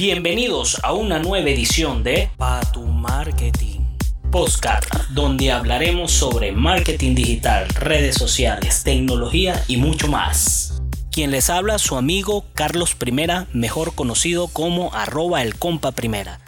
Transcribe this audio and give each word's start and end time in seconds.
Bienvenidos 0.00 0.80
a 0.82 0.94
una 0.94 1.18
nueva 1.18 1.50
edición 1.50 2.02
de 2.02 2.30
Pa 2.38 2.62
tu 2.72 2.86
Marketing 2.86 3.80
Postcard, 4.32 4.86
donde 5.10 5.52
hablaremos 5.52 6.10
sobre 6.10 6.52
marketing 6.52 7.14
digital, 7.14 7.68
redes 7.68 8.14
sociales, 8.14 8.82
tecnología 8.82 9.62
y 9.68 9.76
mucho 9.76 10.08
más. 10.08 10.80
Quien 11.12 11.30
les 11.30 11.50
habla, 11.50 11.78
su 11.78 11.96
amigo 11.96 12.46
Carlos 12.54 12.94
Primera, 12.94 13.46
mejor 13.52 13.94
conocido 13.94 14.48
como 14.48 14.94
arroba 14.94 15.42
el 15.42 15.56
compa 15.56 15.92
primera. 15.92 16.40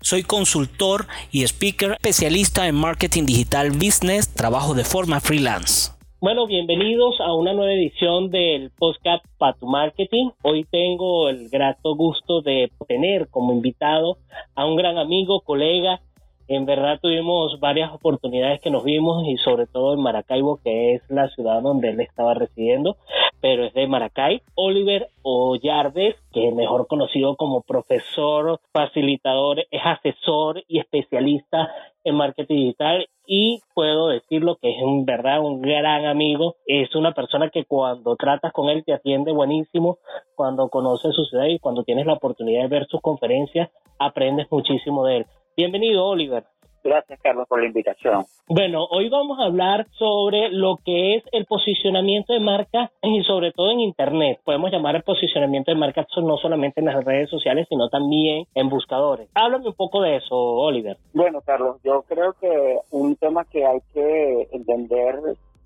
Soy 0.00 0.22
consultor 0.22 1.08
y 1.30 1.42
speaker 1.42 1.98
especialista 2.00 2.66
en 2.66 2.76
marketing 2.76 3.26
digital 3.26 3.72
business, 3.72 4.28
trabajo 4.32 4.72
de 4.72 4.84
forma 4.84 5.20
freelance. 5.20 5.90
Bueno, 6.26 6.48
bienvenidos 6.48 7.20
a 7.20 7.32
una 7.34 7.52
nueva 7.52 7.72
edición 7.72 8.30
del 8.30 8.72
podcast 8.76 9.24
Patu 9.38 9.68
Marketing. 9.68 10.30
Hoy 10.42 10.64
tengo 10.64 11.28
el 11.28 11.48
grato 11.50 11.94
gusto 11.94 12.40
de 12.40 12.72
tener 12.88 13.28
como 13.28 13.52
invitado 13.52 14.18
a 14.56 14.66
un 14.66 14.74
gran 14.74 14.98
amigo, 14.98 15.42
colega. 15.42 16.00
En 16.48 16.66
verdad 16.66 16.98
tuvimos 17.00 17.60
varias 17.60 17.92
oportunidades 17.92 18.60
que 18.60 18.70
nos 18.70 18.82
vimos 18.82 19.24
y 19.28 19.36
sobre 19.36 19.68
todo 19.68 19.94
en 19.94 20.00
Maracaibo, 20.00 20.58
que 20.64 20.94
es 20.94 21.02
la 21.08 21.28
ciudad 21.28 21.62
donde 21.62 21.90
él 21.90 22.00
estaba 22.00 22.34
residiendo, 22.34 22.96
pero 23.40 23.64
es 23.64 23.72
de 23.74 23.86
Maracay. 23.86 24.42
Oliver 24.56 25.06
Ollardes, 25.22 26.16
que 26.32 26.48
es 26.48 26.54
mejor 26.56 26.88
conocido 26.88 27.36
como 27.36 27.62
profesor, 27.62 28.58
facilitador, 28.72 29.60
es 29.70 29.80
asesor 29.84 30.64
y 30.66 30.80
especialista 30.80 31.70
en 32.02 32.16
marketing 32.16 32.56
digital 32.56 33.06
y 33.26 33.60
puedo 33.74 34.08
decirlo 34.08 34.56
que 34.60 34.70
es 34.70 34.82
en 34.82 35.04
verdad 35.04 35.40
un 35.40 35.60
gran 35.60 36.06
amigo. 36.06 36.56
Es 36.66 36.94
una 36.94 37.12
persona 37.12 37.50
que 37.50 37.64
cuando 37.64 38.16
tratas 38.16 38.52
con 38.52 38.68
él 38.68 38.84
te 38.84 38.92
atiende 38.92 39.32
buenísimo, 39.32 39.98
cuando 40.34 40.68
conoces 40.68 41.14
su 41.14 41.24
ciudad 41.24 41.46
y 41.46 41.58
cuando 41.58 41.84
tienes 41.84 42.06
la 42.06 42.14
oportunidad 42.14 42.62
de 42.62 42.68
ver 42.68 42.86
sus 42.86 43.00
conferencias, 43.00 43.70
aprendes 43.98 44.46
muchísimo 44.50 45.04
de 45.04 45.18
él. 45.18 45.26
Bienvenido, 45.56 46.06
Oliver. 46.06 46.44
Gracias, 46.86 47.18
Carlos, 47.20 47.48
por 47.48 47.60
la 47.60 47.66
invitación. 47.66 48.26
Bueno, 48.46 48.86
hoy 48.88 49.08
vamos 49.08 49.40
a 49.40 49.46
hablar 49.46 49.88
sobre 49.98 50.50
lo 50.50 50.76
que 50.84 51.16
es 51.16 51.24
el 51.32 51.44
posicionamiento 51.44 52.32
de 52.32 52.38
marca 52.38 52.92
y 53.02 53.24
sobre 53.24 53.50
todo 53.50 53.72
en 53.72 53.80
Internet. 53.80 54.38
Podemos 54.44 54.70
llamar 54.70 54.94
el 54.94 55.02
posicionamiento 55.02 55.72
de 55.72 55.76
marca 55.76 56.06
no 56.22 56.36
solamente 56.36 56.78
en 56.80 56.86
las 56.86 57.04
redes 57.04 57.28
sociales, 57.28 57.66
sino 57.68 57.88
también 57.88 58.46
en 58.54 58.68
buscadores. 58.68 59.28
Háblame 59.34 59.66
un 59.66 59.74
poco 59.74 60.00
de 60.00 60.16
eso, 60.16 60.36
Oliver. 60.36 60.96
Bueno, 61.12 61.40
Carlos, 61.44 61.78
yo 61.82 62.02
creo 62.02 62.34
que 62.34 62.78
un 62.92 63.16
tema 63.16 63.44
que 63.46 63.66
hay 63.66 63.80
que 63.92 64.48
entender, 64.52 65.16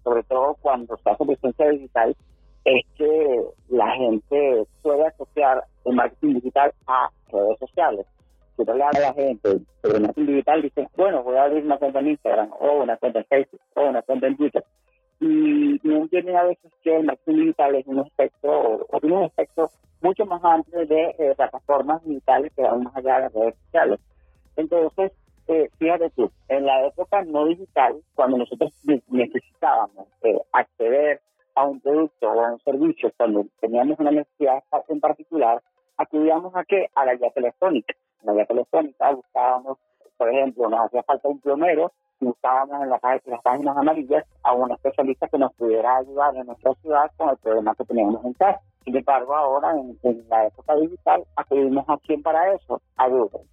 sobre 0.02 0.22
todo 0.22 0.56
cuando 0.62 0.96
se 0.96 1.10
hace 1.10 1.26
presencia 1.26 1.68
digital, 1.68 2.16
es 2.64 2.82
que 2.96 3.42
la 3.68 3.90
gente 3.92 4.64
puede 4.80 5.06
asociar 5.06 5.64
el 5.84 5.92
marketing 5.92 6.36
digital 6.36 6.72
a 6.86 7.10
redes 7.30 7.58
sociales 7.58 8.06
si 8.64 8.72
le 8.72 8.82
a 8.82 8.92
la 8.92 9.14
gente 9.14 9.58
sobre 9.82 10.00
marketing 10.00 10.26
digital, 10.26 10.62
dicen, 10.62 10.88
bueno, 10.96 11.22
voy 11.22 11.36
a 11.36 11.44
abrir 11.44 11.64
una 11.64 11.78
cuenta 11.78 12.00
en 12.00 12.08
Instagram, 12.08 12.50
o 12.58 12.82
una 12.82 12.96
cuenta 12.96 13.20
en 13.20 13.24
Facebook, 13.26 13.60
o 13.74 13.88
una 13.88 14.02
cuenta 14.02 14.26
en 14.26 14.36
Twitter. 14.36 14.64
Y 15.20 15.80
no 15.82 15.96
entienden 15.96 16.36
a 16.36 16.44
veces 16.44 16.72
que 16.82 16.96
el 16.96 17.04
marketing 17.04 17.36
digital 17.36 17.74
es 17.74 17.86
un 17.86 18.00
aspecto, 18.00 18.86
o 18.88 19.00
tiene 19.00 19.16
un 19.16 19.24
aspecto 19.24 19.70
mucho 20.02 20.24
más 20.26 20.42
amplio 20.42 20.86
de 20.86 21.14
eh, 21.18 21.34
plataformas 21.36 22.04
digitales 22.04 22.52
que 22.54 22.62
van 22.62 22.84
más 22.84 22.96
allá 22.96 23.16
de 23.16 23.20
las 23.22 23.32
redes 23.32 23.54
sociales. 23.66 24.00
Entonces, 24.56 25.12
eh, 25.48 25.68
fíjate 25.78 26.10
tú, 26.10 26.30
en 26.48 26.64
la 26.64 26.86
época 26.86 27.22
no 27.24 27.46
digital, 27.46 27.96
cuando 28.14 28.38
nosotros 28.38 28.72
necesitábamos 29.08 30.06
eh, 30.22 30.38
acceder 30.52 31.20
a 31.54 31.66
un 31.66 31.80
producto 31.80 32.30
o 32.30 32.40
a 32.40 32.52
un 32.52 32.60
servicio, 32.60 33.12
cuando 33.16 33.44
teníamos 33.60 33.98
una 33.98 34.12
necesidad 34.12 34.62
en 34.88 35.00
particular, 35.00 35.60
acudíamos 36.02 36.54
a 36.56 36.64
qué? 36.64 36.88
A 36.94 37.04
la 37.04 37.14
guía 37.14 37.30
telefónica 37.30 37.94
la 38.22 38.32
vía 38.32 38.46
telefónica, 38.46 39.12
buscábamos, 39.12 39.78
por 40.16 40.28
ejemplo, 40.28 40.68
nos 40.68 40.80
hacía 40.86 41.02
falta 41.02 41.28
un 41.28 41.40
plomero, 41.40 41.92
buscábamos 42.20 42.82
en, 42.82 42.90
las 42.90 43.00
páginas 43.42 43.76
amarillas 43.76 44.24
a 44.42 44.52
un 44.52 44.70
especialista 44.72 45.28
que 45.28 45.38
nos 45.38 45.54
pudiera 45.54 45.96
ayudar 45.96 46.36
en 46.36 46.46
nuestra 46.46 46.74
ciudad 46.74 47.10
con 47.16 47.30
el 47.30 47.36
problema 47.38 47.74
que 47.74 47.84
teníamos 47.84 48.24
en 48.24 48.34
casa. 48.34 48.60
Sin 48.84 48.96
embargo, 48.96 49.34
ahora 49.34 49.72
en, 49.72 50.28
la 50.28 50.46
época 50.46 50.74
digital 50.76 51.24
acudimos 51.36 51.84
a 51.88 51.96
quién 51.98 52.22
para 52.22 52.52
eso, 52.54 52.80
a 52.96 53.08
Google. 53.08 53.44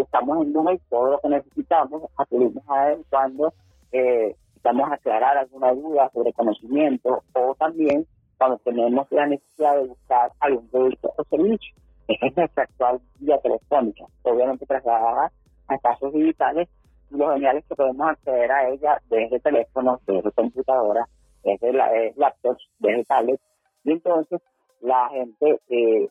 Estamos 0.00 0.44
en 0.44 0.52
Google 0.52 0.80
todo 0.88 1.12
lo 1.12 1.18
que 1.20 1.28
necesitamos, 1.28 2.02
acudimos 2.16 2.64
a 2.68 2.92
él 2.92 3.04
cuando 3.10 3.52
eh, 3.92 4.34
necesitamos 4.46 4.92
aclarar 4.92 5.38
alguna 5.38 5.72
duda 5.72 6.10
sobre 6.12 6.32
conocimiento 6.32 7.22
o 7.32 7.54
también 7.54 8.06
cuando 8.38 8.58
tenemos 8.58 9.06
la 9.10 9.26
necesidad 9.26 9.76
de 9.76 9.88
buscar 9.88 10.32
algún 10.40 10.68
producto 10.68 11.12
o 11.16 11.24
servicio. 11.24 11.74
Esa 12.06 12.26
es 12.26 12.36
nuestra 12.36 12.62
actual 12.62 13.00
vía 13.18 13.38
telefónica, 13.38 14.04
obviamente 14.22 14.64
trasladada 14.64 15.30
a 15.66 15.78
casos 15.78 16.12
digitales. 16.14 16.68
Lo 17.10 17.32
genial 17.32 17.58
es 17.58 17.66
que 17.66 17.74
podemos 17.74 18.08
acceder 18.08 18.50
a 18.50 18.68
ella 18.68 19.00
desde 19.10 19.40
teléfono, 19.40 20.00
desde 20.06 20.30
computadora, 20.32 21.06
desde 21.42 21.72
la, 21.72 21.90
laptops, 22.16 22.66
desde 22.78 23.04
tablets. 23.04 23.42
Y 23.84 23.92
entonces 23.92 24.40
la 24.80 25.08
gente 25.10 25.60
eh, 25.68 26.08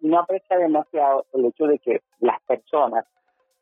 no 0.00 0.20
aprecia 0.20 0.58
demasiado 0.58 1.26
el 1.34 1.46
hecho 1.46 1.66
de 1.66 1.78
que 1.80 2.00
las 2.20 2.40
personas 2.42 3.04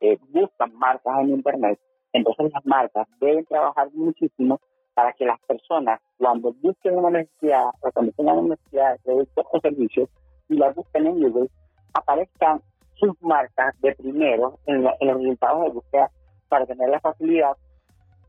eh, 0.01 0.19
buscan 0.29 0.75
marcas 0.77 1.21
en 1.21 1.31
Internet. 1.31 1.79
Entonces 2.13 2.53
las 2.53 2.65
marcas 2.67 3.09
deben 3.19 3.45
trabajar 3.47 3.89
muchísimo 3.93 4.61
para 4.95 5.13
que 5.13 5.25
las 5.25 5.41
personas, 5.41 6.01
cuando 6.17 6.53
busquen 6.53 6.97
una 6.97 7.11
necesidad 7.11 7.67
o 7.81 7.91
cuando 7.93 8.13
tengan 8.13 8.39
una 8.39 8.55
necesidad 8.55 8.93
de 8.93 8.99
productos 9.01 9.47
o 9.53 9.61
servicios, 9.61 10.09
y 10.49 10.57
la 10.57 10.71
busquen 10.71 11.07
en 11.07 11.21
Google, 11.21 11.49
aparezcan 11.93 12.61
sus 12.95 13.21
marcas 13.23 13.75
de 13.81 13.95
primero 13.95 14.59
en, 14.67 14.83
los 14.83 14.95
resultados 15.01 15.65
de 15.65 15.71
búsqueda 15.71 16.11
para 16.49 16.67
tener 16.67 16.89
la 16.89 17.01
facilidad 17.01 17.57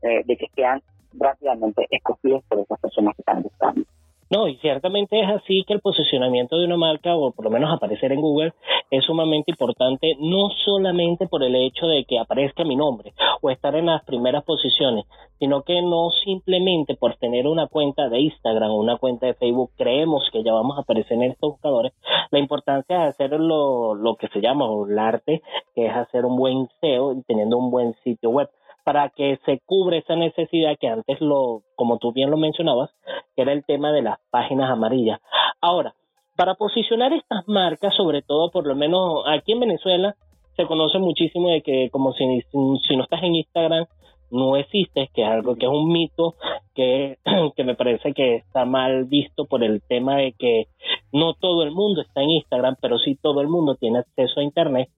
eh, 0.02 0.22
de 0.24 0.36
que 0.36 0.46
sean 0.54 0.82
rápidamente 1.12 1.86
escogidos 1.90 2.42
por 2.48 2.60
esas 2.60 2.80
personas 2.80 3.14
que 3.14 3.22
están 3.22 3.42
buscando. 3.42 3.82
No, 4.28 4.48
y 4.48 4.56
ciertamente 4.56 5.20
es 5.20 5.28
así 5.28 5.62
que 5.68 5.74
el 5.74 5.80
posicionamiento 5.80 6.58
de 6.58 6.64
una 6.64 6.76
marca, 6.76 7.14
o 7.14 7.30
por 7.30 7.44
lo 7.44 7.50
menos 7.50 7.72
aparecer 7.72 8.10
en 8.10 8.20
Google, 8.20 8.54
es 8.90 9.04
sumamente 9.04 9.52
importante, 9.52 10.16
no 10.18 10.50
solamente 10.64 11.28
por 11.28 11.44
el 11.44 11.54
hecho 11.54 11.86
de 11.86 12.04
que 12.04 12.18
aparezca 12.18 12.64
mi 12.64 12.74
nombre 12.74 13.12
o 13.40 13.50
estar 13.50 13.76
en 13.76 13.86
las 13.86 14.04
primeras 14.04 14.42
posiciones, 14.42 15.04
sino 15.38 15.62
que 15.62 15.80
no 15.80 16.10
simplemente 16.24 16.96
por 16.96 17.14
tener 17.16 17.46
una 17.46 17.68
cuenta 17.68 18.08
de 18.08 18.20
Instagram 18.20 18.70
o 18.70 18.80
una 18.80 18.96
cuenta 18.96 19.26
de 19.26 19.34
Facebook 19.34 19.70
creemos 19.76 20.28
que 20.32 20.42
ya 20.42 20.52
vamos 20.52 20.76
a 20.76 20.80
aparecer 20.80 21.12
en 21.18 21.30
estos 21.30 21.52
buscadores. 21.52 21.92
La 22.32 22.40
importancia 22.40 22.98
de 22.98 23.04
hacer 23.04 23.30
lo, 23.38 23.94
lo 23.94 24.16
que 24.16 24.26
se 24.28 24.40
llama 24.40 24.66
el 24.88 24.98
arte, 24.98 25.42
que 25.74 25.86
es 25.86 25.94
hacer 25.94 26.24
un 26.24 26.36
buen 26.36 26.68
SEO 26.80 27.12
y 27.12 27.22
teniendo 27.22 27.58
un 27.58 27.70
buen 27.70 27.94
sitio 28.02 28.30
web 28.30 28.48
para 28.86 29.08
que 29.08 29.40
se 29.44 29.58
cubre 29.66 29.98
esa 29.98 30.14
necesidad 30.14 30.76
que 30.80 30.86
antes 30.86 31.20
lo, 31.20 31.62
como 31.74 31.98
tú 31.98 32.12
bien 32.12 32.30
lo 32.30 32.36
mencionabas, 32.36 32.90
que 33.34 33.42
era 33.42 33.52
el 33.52 33.64
tema 33.64 33.90
de 33.90 34.02
las 34.02 34.20
páginas 34.30 34.70
amarillas. 34.70 35.18
Ahora, 35.60 35.96
para 36.36 36.54
posicionar 36.54 37.12
estas 37.12 37.48
marcas, 37.48 37.96
sobre 37.96 38.22
todo 38.22 38.52
por 38.52 38.64
lo 38.64 38.76
menos 38.76 39.24
aquí 39.26 39.50
en 39.50 39.60
Venezuela, 39.60 40.14
se 40.54 40.66
conoce 40.66 41.00
muchísimo 41.00 41.48
de 41.48 41.62
que 41.62 41.90
como 41.90 42.12
si, 42.12 42.24
si 42.86 42.96
no 42.96 43.02
estás 43.02 43.24
en 43.24 43.34
Instagram, 43.34 43.86
no 44.30 44.56
existes, 44.56 45.10
que 45.12 45.22
es 45.22 45.28
algo 45.28 45.56
que 45.56 45.66
es 45.66 45.72
un 45.72 45.90
mito 45.90 46.36
que, 46.72 47.18
que 47.56 47.64
me 47.64 47.74
parece 47.74 48.12
que 48.12 48.36
está 48.36 48.66
mal 48.66 49.06
visto 49.06 49.46
por 49.46 49.64
el 49.64 49.82
tema 49.82 50.18
de 50.18 50.32
que 50.38 50.68
no 51.10 51.34
todo 51.34 51.64
el 51.64 51.72
mundo 51.72 52.02
está 52.02 52.22
en 52.22 52.30
Instagram, 52.30 52.76
pero 52.80 53.00
sí 53.00 53.18
todo 53.20 53.40
el 53.40 53.48
mundo 53.48 53.74
tiene 53.74 53.98
acceso 53.98 54.38
a 54.38 54.44
Internet. 54.44 54.90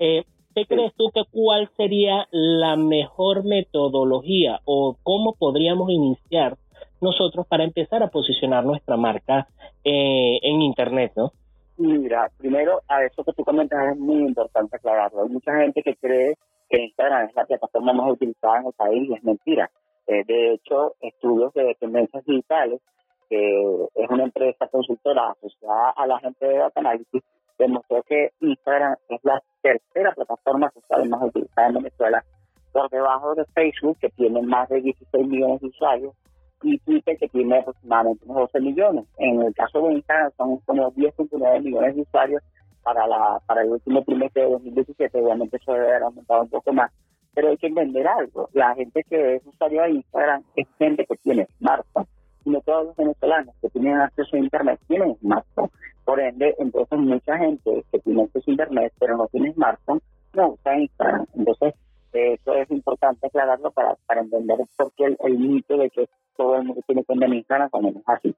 Eh, 0.00 0.24
¿Qué 0.56 0.64
crees 0.64 0.94
tú 0.94 1.10
que 1.14 1.22
cuál 1.30 1.68
sería 1.76 2.28
la 2.30 2.76
mejor 2.76 3.44
metodología 3.44 4.60
o 4.64 4.96
cómo 5.02 5.34
podríamos 5.34 5.90
iniciar 5.90 6.56
nosotros 7.02 7.46
para 7.46 7.62
empezar 7.62 8.02
a 8.02 8.08
posicionar 8.08 8.64
nuestra 8.64 8.96
marca 8.96 9.48
eh, 9.84 10.38
en 10.40 10.62
Internet, 10.62 11.12
no? 11.14 11.32
Mira, 11.76 12.30
primero 12.38 12.80
a 12.88 13.04
eso 13.04 13.22
que 13.22 13.34
tú 13.34 13.44
comentas 13.44 13.92
es 13.92 13.98
muy 13.98 14.24
importante 14.24 14.76
aclararlo. 14.76 15.24
Hay 15.24 15.28
mucha 15.28 15.54
gente 15.58 15.82
que 15.82 15.94
cree 15.96 16.38
que 16.70 16.84
Instagram 16.84 17.28
es 17.28 17.36
la 17.36 17.44
plataforma 17.44 17.92
más 17.92 18.12
utilizada 18.12 18.60
en 18.60 18.66
el 18.68 18.72
país 18.72 19.10
y 19.10 19.12
es 19.12 19.24
mentira. 19.24 19.70
Eh, 20.06 20.24
de 20.26 20.54
hecho, 20.54 20.94
estudios 21.02 21.52
de 21.52 21.76
tendencias 21.78 22.24
digitales, 22.24 22.80
que 23.28 23.88
es 23.94 24.08
una 24.08 24.24
empresa 24.24 24.68
consultora 24.68 25.32
asociada 25.32 25.90
a 25.90 26.06
la 26.06 26.18
gente 26.20 26.46
de 26.46 26.56
Data 26.56 26.80
Analysis, 26.80 27.22
demostró 27.58 28.02
que 28.02 28.30
Instagram 28.40 28.96
es 29.08 29.20
la 29.24 29.42
tercera 29.62 30.12
plataforma 30.12 30.70
social 30.70 31.08
más 31.08 31.22
utilizada 31.22 31.68
en 31.68 31.74
Venezuela, 31.74 32.24
por 32.72 32.90
debajo 32.90 33.34
de 33.34 33.44
Facebook, 33.54 33.98
que 33.98 34.10
tiene 34.10 34.42
más 34.42 34.68
de 34.68 34.80
16 34.80 35.26
millones 35.26 35.60
de 35.60 35.68
usuarios, 35.68 36.14
y 36.62 36.78
Twitter, 36.78 37.16
que 37.18 37.28
tiene 37.28 37.58
aproximadamente 37.58 38.24
unos 38.24 38.50
12 38.52 38.60
millones. 38.60 39.04
En 39.18 39.42
el 39.42 39.54
caso 39.54 39.80
de 39.82 39.94
Instagram, 39.94 40.32
son 40.36 40.58
como 40.58 40.90
10.9 40.92 41.62
millones 41.62 41.94
de 41.96 42.02
usuarios 42.02 42.42
para 42.82 43.06
la 43.06 43.40
para 43.46 43.62
el 43.62 43.70
último 43.70 44.02
trimestre 44.02 44.42
de 44.42 44.50
2017. 44.50 45.22
Obviamente, 45.22 45.56
eso 45.56 45.72
debe 45.72 45.88
haber 45.88 46.02
aumentado 46.04 46.42
un 46.42 46.50
poco 46.50 46.72
más. 46.72 46.90
Pero 47.34 47.48
hay 47.48 47.56
que 47.58 47.66
entender 47.66 48.06
algo. 48.06 48.48
La 48.52 48.74
gente 48.74 49.02
que 49.04 49.36
es 49.36 49.46
usuario 49.46 49.82
de 49.82 49.90
Instagram 49.90 50.42
es 50.56 50.66
gente 50.78 51.04
que 51.04 51.16
tiene 51.16 51.46
smartphone 51.58 52.06
no 52.50 52.60
todos 52.60 52.86
los 52.86 52.96
venezolanos 52.96 53.54
que 53.60 53.68
tienen 53.70 53.96
acceso 53.98 54.36
a 54.36 54.38
Internet 54.38 54.80
tienen 54.88 55.16
smartphone. 55.16 55.70
Por 56.04 56.20
ende, 56.20 56.54
entonces 56.58 56.98
mucha 56.98 57.36
gente 57.38 57.84
que 57.90 57.98
tiene 58.00 58.22
acceso 58.22 58.44
a 58.48 58.52
Internet 58.52 58.92
pero 58.98 59.16
no 59.16 59.26
tiene 59.28 59.52
smartphone 59.52 60.00
no 60.36 60.50
usa 60.50 60.78
Instagram. 60.78 61.26
Entonces, 61.34 61.74
eso 62.12 62.54
es 62.54 62.70
importante 62.70 63.26
aclararlo 63.26 63.70
para, 63.72 63.96
para 64.06 64.20
entender 64.20 64.58
por 64.76 64.92
qué 64.92 65.16
el, 65.18 65.38
mito 65.38 65.76
de 65.76 65.90
que 65.90 66.08
todo 66.36 66.56
el 66.56 66.64
mundo 66.64 66.82
tiene 66.86 67.04
cuenta 67.04 67.26
en 67.26 67.34
Instagram 67.34 67.70
cuando 67.70 67.90
no 67.90 67.98
es 67.98 68.08
así. 68.08 68.34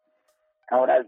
Ahora, 0.70 1.04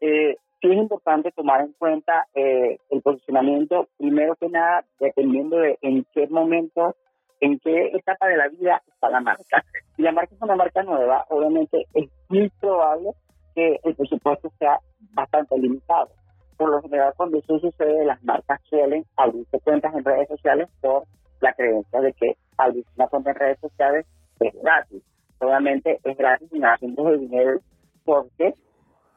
eh, 0.00 0.36
sí 0.60 0.68
es 0.70 0.76
importante 0.76 1.30
tomar 1.32 1.62
en 1.62 1.72
cuenta 1.72 2.26
eh, 2.34 2.78
el 2.90 3.02
posicionamiento, 3.02 3.88
primero 3.98 4.36
que 4.36 4.48
nada, 4.48 4.84
dependiendo 4.98 5.58
de 5.58 5.78
en 5.82 6.06
qué 6.12 6.26
momento, 6.28 6.96
en 7.42 7.58
qué 7.58 7.88
etapa 7.88 8.28
de 8.28 8.36
la 8.36 8.48
vida 8.48 8.80
está 8.86 9.10
la 9.10 9.20
marca. 9.20 9.64
Si 9.96 10.02
la 10.02 10.12
marca 10.12 10.32
es 10.32 10.40
una 10.40 10.54
marca 10.54 10.82
nueva, 10.84 11.26
obviamente 11.28 11.86
es 11.92 12.08
muy 12.28 12.48
probable 12.60 13.10
que 13.54 13.80
el 13.82 13.96
presupuesto 13.96 14.50
sea 14.60 14.78
bastante 15.12 15.58
limitado. 15.58 16.08
Por 16.56 16.70
lo 16.70 16.80
general, 16.82 17.12
cuando 17.16 17.38
eso 17.38 17.58
sucede, 17.58 18.04
las 18.04 18.22
marcas 18.22 18.60
suelen 18.70 19.04
abrirse 19.16 19.58
cuentas 19.58 19.92
en 19.92 20.04
redes 20.04 20.28
sociales 20.28 20.68
por 20.80 21.02
la 21.40 21.52
creencia 21.54 22.00
de 22.00 22.12
que 22.12 22.36
abrir 22.56 22.84
una 22.96 23.08
cuenta 23.08 23.30
en 23.30 23.36
redes 23.36 23.58
sociales 23.58 24.06
es 24.38 24.54
gratis. 24.62 25.02
Obviamente 25.40 25.98
es 26.04 26.16
gratis 26.16 26.48
y 26.52 26.62
haciendo 26.62 27.04
de 27.04 27.18
dinero 27.18 27.58
porque 28.04 28.54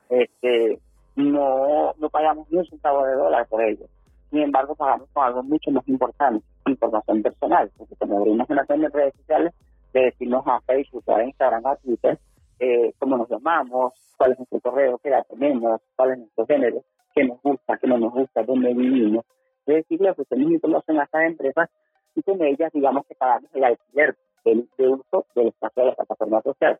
este 0.09 0.79
no, 1.15 1.93
no 1.99 2.09
pagamos 2.09 2.49
ni 2.49 2.57
un 2.57 2.65
centavo 2.65 3.05
de 3.05 3.13
dólar 3.13 3.47
por 3.47 3.61
ello. 3.61 3.85
Sin 4.31 4.41
embargo, 4.41 4.73
pagamos 4.73 5.07
con 5.13 5.25
algo 5.25 5.43
mucho 5.43 5.69
más 5.69 5.87
importante, 5.87 6.43
información 6.71 7.21
personal, 7.21 7.71
porque 7.77 7.95
cuando 7.95 8.17
abrimos 8.17 8.49
una 8.49 8.65
cuenta 8.65 8.87
en 8.87 8.91
redes 8.91 9.13
sociales, 9.15 9.53
le 9.93 10.05
decimos 10.05 10.43
a 10.45 10.59
Facebook, 10.61 11.03
a 11.07 11.23
Instagram, 11.23 11.65
a 11.65 11.75
Twitter, 11.77 12.19
eh, 12.59 12.93
cómo 12.99 13.17
nos 13.17 13.29
llamamos, 13.29 13.93
cuál 14.17 14.31
es 14.31 14.39
nuestro 14.39 14.59
correo, 14.59 14.97
qué 14.99 15.11
tenemos, 15.29 15.81
cuál 15.95 16.11
es 16.11 16.17
nuestro 16.19 16.45
género, 16.45 16.83
qué 17.13 17.23
nos 17.25 17.41
gusta, 17.41 17.77
qué 17.77 17.87
no 17.87 17.97
nos 17.97 18.13
gusta, 18.13 18.43
dónde 18.43 18.73
vivimos. 18.73 19.25
Es 19.65 19.75
decir, 19.75 20.01
le 20.01 20.11
ofrecemos 20.11 20.51
información 20.51 20.99
a 20.99 21.03
estas 21.03 21.23
empresas 21.23 21.69
y 22.15 22.21
con 22.23 22.41
ellas, 22.43 22.71
digamos 22.73 23.05
que 23.07 23.15
pagamos 23.15 23.49
el 23.53 23.63
alquiler 23.63 24.15
del, 24.43 24.69
de 24.77 24.87
uso 24.87 25.25
del 25.35 25.47
espacio 25.47 25.83
de 25.83 25.89
la 25.89 25.95
plataforma 25.95 26.41
social. 26.41 26.79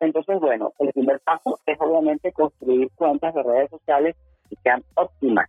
Entonces, 0.00 0.40
bueno, 0.40 0.72
el 0.78 0.92
primer 0.92 1.20
paso 1.20 1.58
es 1.66 1.80
obviamente 1.80 2.32
construir 2.32 2.90
cuentas 2.94 3.34
de 3.34 3.42
redes 3.42 3.70
sociales 3.70 4.16
que 4.48 4.56
sean 4.62 4.82
óptimas, 4.96 5.48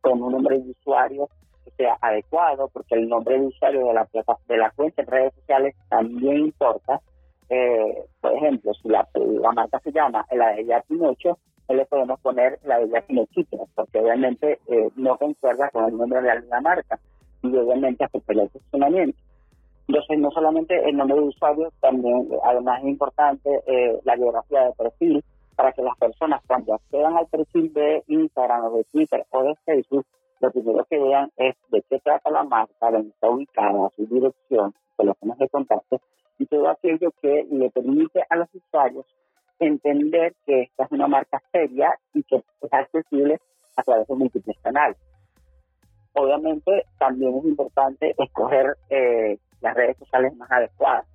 con 0.00 0.22
un 0.22 0.32
nombre 0.32 0.58
de 0.58 0.70
usuario 0.70 1.28
sea 1.76 1.96
adecuado, 2.00 2.68
porque 2.68 2.94
el 2.94 3.08
nombre 3.08 3.38
de 3.38 3.46
usuario 3.46 3.86
de 3.86 3.94
la, 3.94 4.08
de 4.48 4.56
la 4.56 4.70
cuenta 4.70 5.02
en 5.02 5.08
redes 5.08 5.34
sociales 5.34 5.74
también 5.88 6.38
importa. 6.38 7.00
Eh, 7.50 8.04
por 8.20 8.32
ejemplo, 8.34 8.72
si 8.74 8.88
la, 8.88 9.08
marca 9.54 9.80
se 9.80 9.92
llama 9.92 10.26
la 10.32 10.48
de 10.50 10.62
ella 10.62 10.84
Pinocho, 10.86 11.38
no 11.68 11.74
le 11.74 11.86
podemos 11.86 12.20
poner 12.20 12.58
la 12.64 12.78
de 12.78 12.84
ella 12.84 13.02
Pinochito, 13.06 13.68
porque 13.74 13.98
obviamente 14.00 14.58
eh, 14.66 14.90
no 14.96 15.16
concuerda 15.16 15.70
con 15.70 15.86
el 15.86 15.96
nombre 15.96 16.20
real 16.20 16.42
de 16.42 16.48
la 16.48 16.60
marca 16.60 16.98
y 17.42 17.56
obviamente 17.56 18.04
afecta 18.04 18.32
el 18.32 18.50
funcionamiento. 18.50 19.18
Entonces, 19.86 20.18
no 20.18 20.30
solamente 20.30 20.86
el 20.86 20.96
nombre 20.96 21.16
de 21.16 21.22
usuario, 21.22 21.72
también, 21.80 22.28
además 22.44 22.80
es 22.82 22.88
importante 22.88 23.48
eh, 23.66 23.98
la 24.04 24.16
geografía 24.16 24.64
de 24.64 24.72
perfil, 24.72 25.24
para 25.58 25.72
que 25.72 25.82
las 25.82 25.98
personas 25.98 26.40
cuando 26.46 26.74
accedan 26.74 27.16
al 27.16 27.26
perfil 27.26 27.72
de 27.72 28.04
Instagram 28.06 28.66
o 28.66 28.76
de 28.76 28.84
Twitter 28.84 29.26
o 29.30 29.42
de 29.42 29.56
Facebook, 29.66 30.06
lo 30.40 30.50
primero 30.50 30.84
que 30.88 30.98
vean 30.98 31.30
es 31.36 31.56
de 31.70 31.82
qué 31.88 31.98
trata 32.00 32.30
la 32.30 32.44
marca, 32.44 32.90
dónde 32.90 33.10
está 33.10 33.28
ubicada, 33.28 33.90
su 33.96 34.06
dirección, 34.06 34.74
teléfonos 34.96 35.38
de 35.38 35.48
contacto 35.48 36.00
y 36.38 36.46
todo 36.46 36.68
aquello 36.68 37.10
que 37.20 37.46
le 37.50 37.70
permite 37.70 38.24
a 38.28 38.36
los 38.36 38.48
usuarios 38.54 39.06
entender 39.58 40.34
que 40.46 40.62
esta 40.62 40.84
es 40.84 40.92
una 40.92 41.08
marca 41.08 41.42
seria 41.52 41.92
y 42.14 42.22
que 42.22 42.36
es 42.36 42.72
accesible 42.72 43.40
a 43.76 43.82
través 43.82 44.06
de 44.06 44.14
múltiples 44.14 44.56
canales. 44.62 44.96
Obviamente 46.14 46.84
también 46.98 47.36
es 47.38 47.44
importante 47.44 48.14
escoger 48.18 48.76
eh, 48.90 49.38
las 49.60 49.74
redes 49.74 49.96
sociales 49.98 50.36
más 50.36 50.50
adecuadas. 50.50 51.06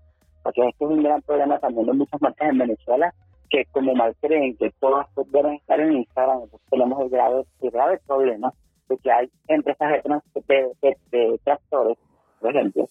Porque 0.43 0.67
esto 0.67 0.85
es 0.85 0.91
un 0.91 1.03
gran 1.03 1.21
problema 1.21 1.57
también 1.59 1.85
de 1.85 1.93
muchas 1.93 2.21
marcas 2.21 2.49
en 2.49 2.57
Venezuela 2.57 3.13
que 3.49 3.65
como 3.71 3.93
mal 3.93 4.15
creen 4.19 4.57
que 4.57 4.71
todas 4.79 5.07
deben 5.27 5.53
estar 5.53 5.79
en 5.79 5.93
Instagram, 5.93 6.41
entonces 6.43 6.69
tenemos 6.71 6.99
el 7.01 7.09
grave, 7.09 7.45
el 7.61 7.71
grave 7.71 7.99
problema 8.07 8.51
de 8.93 8.97
que 8.97 9.11
hay 9.11 9.31
empresas 9.47 10.03
de, 10.47 10.71
de, 10.81 10.97
de, 11.11 11.39
tractores, 11.43 11.97
por 12.39 12.55
ejemplo, 12.55 12.87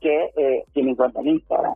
que 0.00 0.30
eh, 0.36 0.64
tienen 0.72 0.94
cuenta 0.94 1.20
en 1.20 1.28
Instagram. 1.28 1.74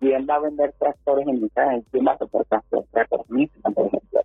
Bien 0.00 0.26
va 0.28 0.34
a 0.34 0.40
vender 0.40 0.72
tractores 0.78 1.26
en 1.26 1.36
Instagram, 1.36 1.76
encima 1.76 2.16
por 2.16 2.44
tractores, 2.44 2.90
tractores 2.90 3.30
en 3.30 3.40
Instagram, 3.40 3.74
por 3.74 3.86
ejemplo. 3.86 4.20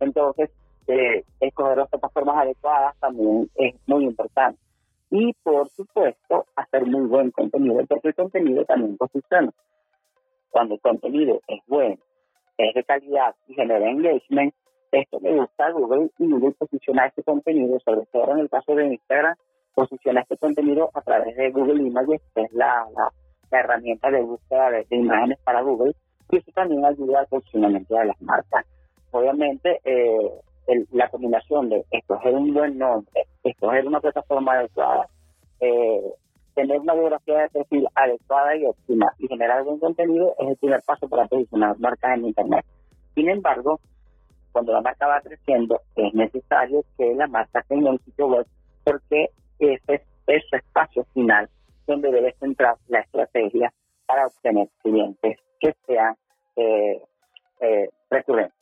Entonces, 0.00 0.50
eh, 0.86 1.24
escoger 1.40 1.78
las 1.78 1.88
plataformas 1.88 2.38
adecuadas 2.38 2.96
también 2.98 3.48
es 3.54 3.74
muy 3.86 4.04
importante 4.04 4.58
y 5.10 5.32
por 5.42 5.68
supuesto 5.70 6.46
hacer 6.56 6.86
muy 6.86 7.06
buen 7.06 7.30
contenido, 7.32 7.84
porque 7.86 8.08
el 8.08 8.14
contenido 8.14 8.64
también 8.64 8.96
posiciona. 8.96 9.52
Cuando 10.50 10.74
el 10.74 10.80
contenido 10.80 11.40
es 11.48 11.60
bueno, 11.66 11.98
es 12.56 12.74
de 12.74 12.84
calidad 12.84 13.34
y 13.46 13.54
genera 13.54 13.88
engagement, 13.88 14.54
esto 14.92 15.18
le 15.20 15.36
gusta 15.36 15.70
Google 15.70 16.10
y 16.18 16.30
Google 16.30 16.52
posiciona 16.52 17.06
este 17.06 17.22
contenido, 17.22 17.78
sobre 17.80 18.06
todo 18.06 18.32
en 18.32 18.40
el 18.40 18.50
caso 18.50 18.74
de 18.74 18.86
Instagram, 18.86 19.36
posiciona 19.74 20.20
este 20.22 20.36
contenido 20.36 20.90
a 20.94 21.00
través 21.02 21.36
de 21.36 21.50
Google 21.50 21.82
Images, 21.82 22.20
que 22.34 22.42
es 22.42 22.52
la, 22.52 22.86
la, 22.96 23.58
herramienta 23.58 24.10
de 24.10 24.22
búsqueda 24.22 24.70
de, 24.70 24.86
imágenes 24.90 25.38
para 25.44 25.62
Google, 25.62 25.94
y 26.30 26.36
eso 26.36 26.50
también 26.52 26.84
ayuda 26.84 27.20
al 27.20 27.26
posicionamiento 27.26 27.94
de 27.94 28.04
las 28.06 28.22
marcas. 28.22 28.64
Obviamente, 29.10 29.80
eh, 29.84 30.30
la 30.92 31.08
combinación 31.08 31.68
de 31.68 31.84
escoger 31.90 32.34
un 32.34 32.54
buen 32.54 32.78
nombre, 32.78 33.24
escoger 33.42 33.86
una 33.86 34.00
plataforma 34.00 34.52
adecuada, 34.52 35.06
eh, 35.60 36.00
tener 36.54 36.78
una 36.80 36.94
biografía 36.94 37.42
de 37.42 37.48
perfil 37.48 37.88
adecuada 37.94 38.56
y 38.56 38.66
óptima 38.66 39.12
y 39.18 39.26
generar 39.28 39.64
buen 39.64 39.78
contenido 39.78 40.34
es 40.38 40.48
el 40.48 40.56
primer 40.56 40.82
paso 40.86 41.08
para 41.08 41.26
posicionar 41.26 41.78
marcas 41.78 42.16
en 42.16 42.26
Internet. 42.26 42.64
Sin 43.14 43.28
embargo, 43.28 43.80
cuando 44.52 44.72
la 44.72 44.80
marca 44.80 45.06
va 45.06 45.20
creciendo, 45.20 45.80
es 45.96 46.12
necesario 46.14 46.84
que 46.96 47.14
la 47.14 47.26
marca 47.26 47.64
tenga 47.68 47.90
un 47.90 47.98
sitio 48.00 48.26
web 48.26 48.46
porque 48.84 49.30
ese 49.58 50.02
es 50.26 50.42
su 50.48 50.56
espacio 50.56 51.04
final 51.14 51.48
donde 51.86 52.10
debe 52.10 52.34
centrar 52.38 52.76
la 52.88 53.00
estrategia 53.00 53.72
para 54.06 54.26
obtener 54.26 54.68
clientes 54.82 55.38
que 55.60 55.74
sean 55.86 56.14
eh, 56.56 57.02
eh, 57.60 57.88
recurrentes. 58.08 58.60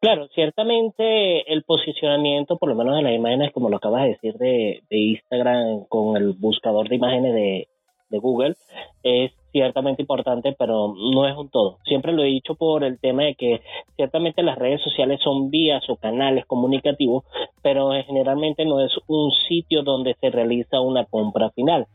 Claro, 0.00 0.28
ciertamente 0.28 1.52
el 1.52 1.64
posicionamiento, 1.64 2.56
por 2.56 2.68
lo 2.68 2.76
menos 2.76 2.96
de 2.96 3.02
las 3.02 3.12
imágenes, 3.12 3.52
como 3.52 3.68
lo 3.68 3.78
acabas 3.78 4.02
de 4.02 4.08
decir 4.10 4.34
de, 4.34 4.82
Instagram 4.90 5.86
con 5.88 6.16
el 6.16 6.34
buscador 6.34 6.88
de 6.88 6.94
imágenes 6.96 7.34
de, 7.34 8.18
Google, 8.20 8.54
es 9.02 9.32
ciertamente 9.52 10.02
importante, 10.02 10.54
pero 10.58 10.94
no 10.96 11.26
es 11.26 11.36
un 11.36 11.48
todo. 11.48 11.78
Siempre 11.84 12.12
lo 12.12 12.22
he 12.22 12.26
dicho 12.26 12.54
por 12.54 12.84
el 12.84 12.98
tema 12.98 13.24
de 13.24 13.34
que 13.34 13.60
ciertamente 13.96 14.42
las 14.42 14.58
redes 14.58 14.80
sociales 14.82 15.20
son 15.22 15.50
vías 15.50 15.88
o 15.88 15.96
canales 15.96 16.46
comunicativos, 16.46 17.24
pero 17.62 17.90
generalmente 18.06 18.64
no 18.64 18.80
es 18.80 18.92
un 19.06 19.30
sitio 19.48 19.82
donde 19.82 20.14
se 20.20 20.30
realiza 20.30 20.80
una 20.80 21.04
compra 21.04 21.50
final. 21.50 21.86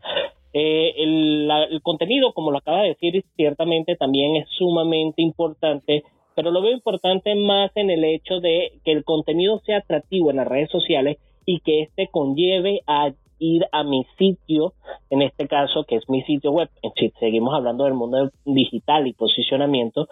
Eh, 0.53 0.93
el, 0.97 1.49
el 1.71 1.81
contenido, 1.81 2.33
como 2.33 2.51
lo 2.51 2.59
acaba 2.59 2.81
de 2.81 2.89
decir, 2.89 3.23
ciertamente 3.35 3.95
también 3.95 4.35
es 4.35 4.47
sumamente 4.49 5.21
importante 5.21 6.03
pero 6.35 6.51
lo 6.51 6.61
veo 6.61 6.71
importante 6.71 7.35
más 7.35 7.71
en 7.75 7.89
el 7.89 8.03
hecho 8.03 8.39
de 8.39 8.73
que 8.83 8.91
el 8.91 9.03
contenido 9.03 9.59
sea 9.65 9.79
atractivo 9.79 10.31
en 10.31 10.37
las 10.37 10.47
redes 10.47 10.69
sociales 10.71 11.17
y 11.45 11.59
que 11.59 11.81
este 11.81 12.07
conlleve 12.07 12.81
a 12.87 13.11
ir 13.43 13.65
a 13.71 13.83
mi 13.83 14.05
sitio, 14.17 14.73
en 15.09 15.21
este 15.21 15.47
caso 15.47 15.83
que 15.83 15.97
es 15.97 16.09
mi 16.09 16.21
sitio 16.23 16.51
web, 16.51 16.69
si 16.95 17.09
seguimos 17.19 17.53
hablando 17.53 17.83
del 17.83 17.93
mundo 17.93 18.31
digital 18.45 19.05
y 19.07 19.13
posicionamiento, 19.13 20.07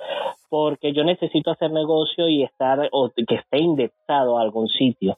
porque 0.50 0.92
yo 0.92 1.04
necesito 1.04 1.52
hacer 1.52 1.72
negocio 1.72 2.28
y 2.28 2.44
estar 2.44 2.90
o 2.92 3.10
que 3.10 3.36
esté 3.36 3.60
indexado 3.60 4.38
a 4.38 4.42
algún 4.42 4.68
sitio. 4.68 5.18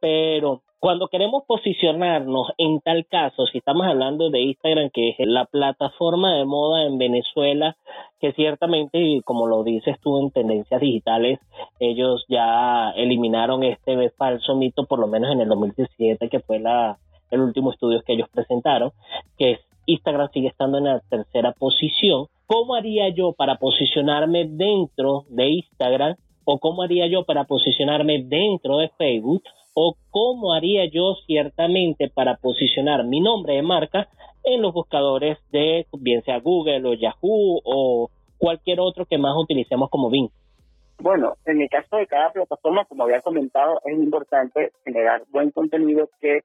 Pero 0.00 0.62
cuando 0.78 1.08
queremos 1.08 1.42
posicionarnos 1.44 2.52
en 2.56 2.78
tal 2.80 3.04
caso, 3.06 3.46
si 3.46 3.58
estamos 3.58 3.84
hablando 3.88 4.30
de 4.30 4.42
Instagram, 4.42 4.90
que 4.90 5.10
es 5.10 5.16
la 5.18 5.44
plataforma 5.46 6.36
de 6.36 6.44
moda 6.44 6.84
en 6.84 6.98
Venezuela, 6.98 7.76
que 8.20 8.32
ciertamente, 8.32 9.20
como 9.24 9.48
lo 9.48 9.64
dices 9.64 9.96
tú 10.00 10.20
en 10.20 10.30
tendencias 10.30 10.80
digitales, 10.80 11.40
ellos 11.80 12.24
ya 12.28 12.90
eliminaron 12.90 13.64
este 13.64 14.10
falso 14.10 14.54
mito, 14.54 14.86
por 14.86 15.00
lo 15.00 15.08
menos 15.08 15.32
en 15.32 15.40
el 15.40 15.48
2017, 15.48 16.28
que 16.28 16.38
fue 16.38 16.60
la, 16.60 16.98
el 17.30 17.40
último 17.40 17.72
estudio 17.72 18.02
que 18.02 18.14
ellos 18.14 18.28
presentaron, 18.28 18.92
que 19.36 19.58
Instagram 19.86 20.30
sigue 20.32 20.48
estando 20.48 20.78
en 20.78 20.84
la 20.84 21.00
tercera 21.00 21.52
posición. 21.52 22.26
¿Cómo 22.46 22.74
haría 22.74 23.08
yo 23.08 23.32
para 23.32 23.56
posicionarme 23.56 24.46
dentro 24.48 25.24
de 25.28 25.48
Instagram? 25.50 26.16
¿O 26.44 26.58
cómo 26.58 26.82
haría 26.82 27.06
yo 27.06 27.24
para 27.24 27.44
posicionarme 27.44 28.22
dentro 28.24 28.78
de 28.78 28.88
Facebook? 28.90 29.42
o 29.80 29.96
cómo 30.10 30.54
haría 30.54 30.86
yo 30.86 31.14
ciertamente 31.24 32.10
para 32.10 32.36
posicionar 32.38 33.04
mi 33.04 33.20
nombre 33.20 33.54
de 33.54 33.62
marca 33.62 34.08
en 34.42 34.60
los 34.60 34.74
buscadores 34.74 35.38
de 35.52 35.86
bien 36.00 36.20
sea 36.24 36.40
Google 36.40 36.84
o 36.84 36.94
Yahoo 36.94 37.60
o, 37.64 38.10
cualquier 38.38 38.80
otro 38.80 39.04
que 39.04 39.18
más 39.18 39.36
utilicemos 39.36 39.88
como 39.90 40.10
BIM. 40.10 40.28
Bueno, 41.00 41.34
en 41.44 41.60
el 41.60 41.68
caso 41.68 41.96
de 41.96 42.08
cada 42.08 42.32
plataforma, 42.32 42.84
como 42.86 43.04
había 43.04 43.20
comentado, 43.20 43.80
es 43.84 43.96
importante 43.98 44.72
generar 44.84 45.22
buen 45.30 45.52
contenido 45.52 46.08
que 46.20 46.40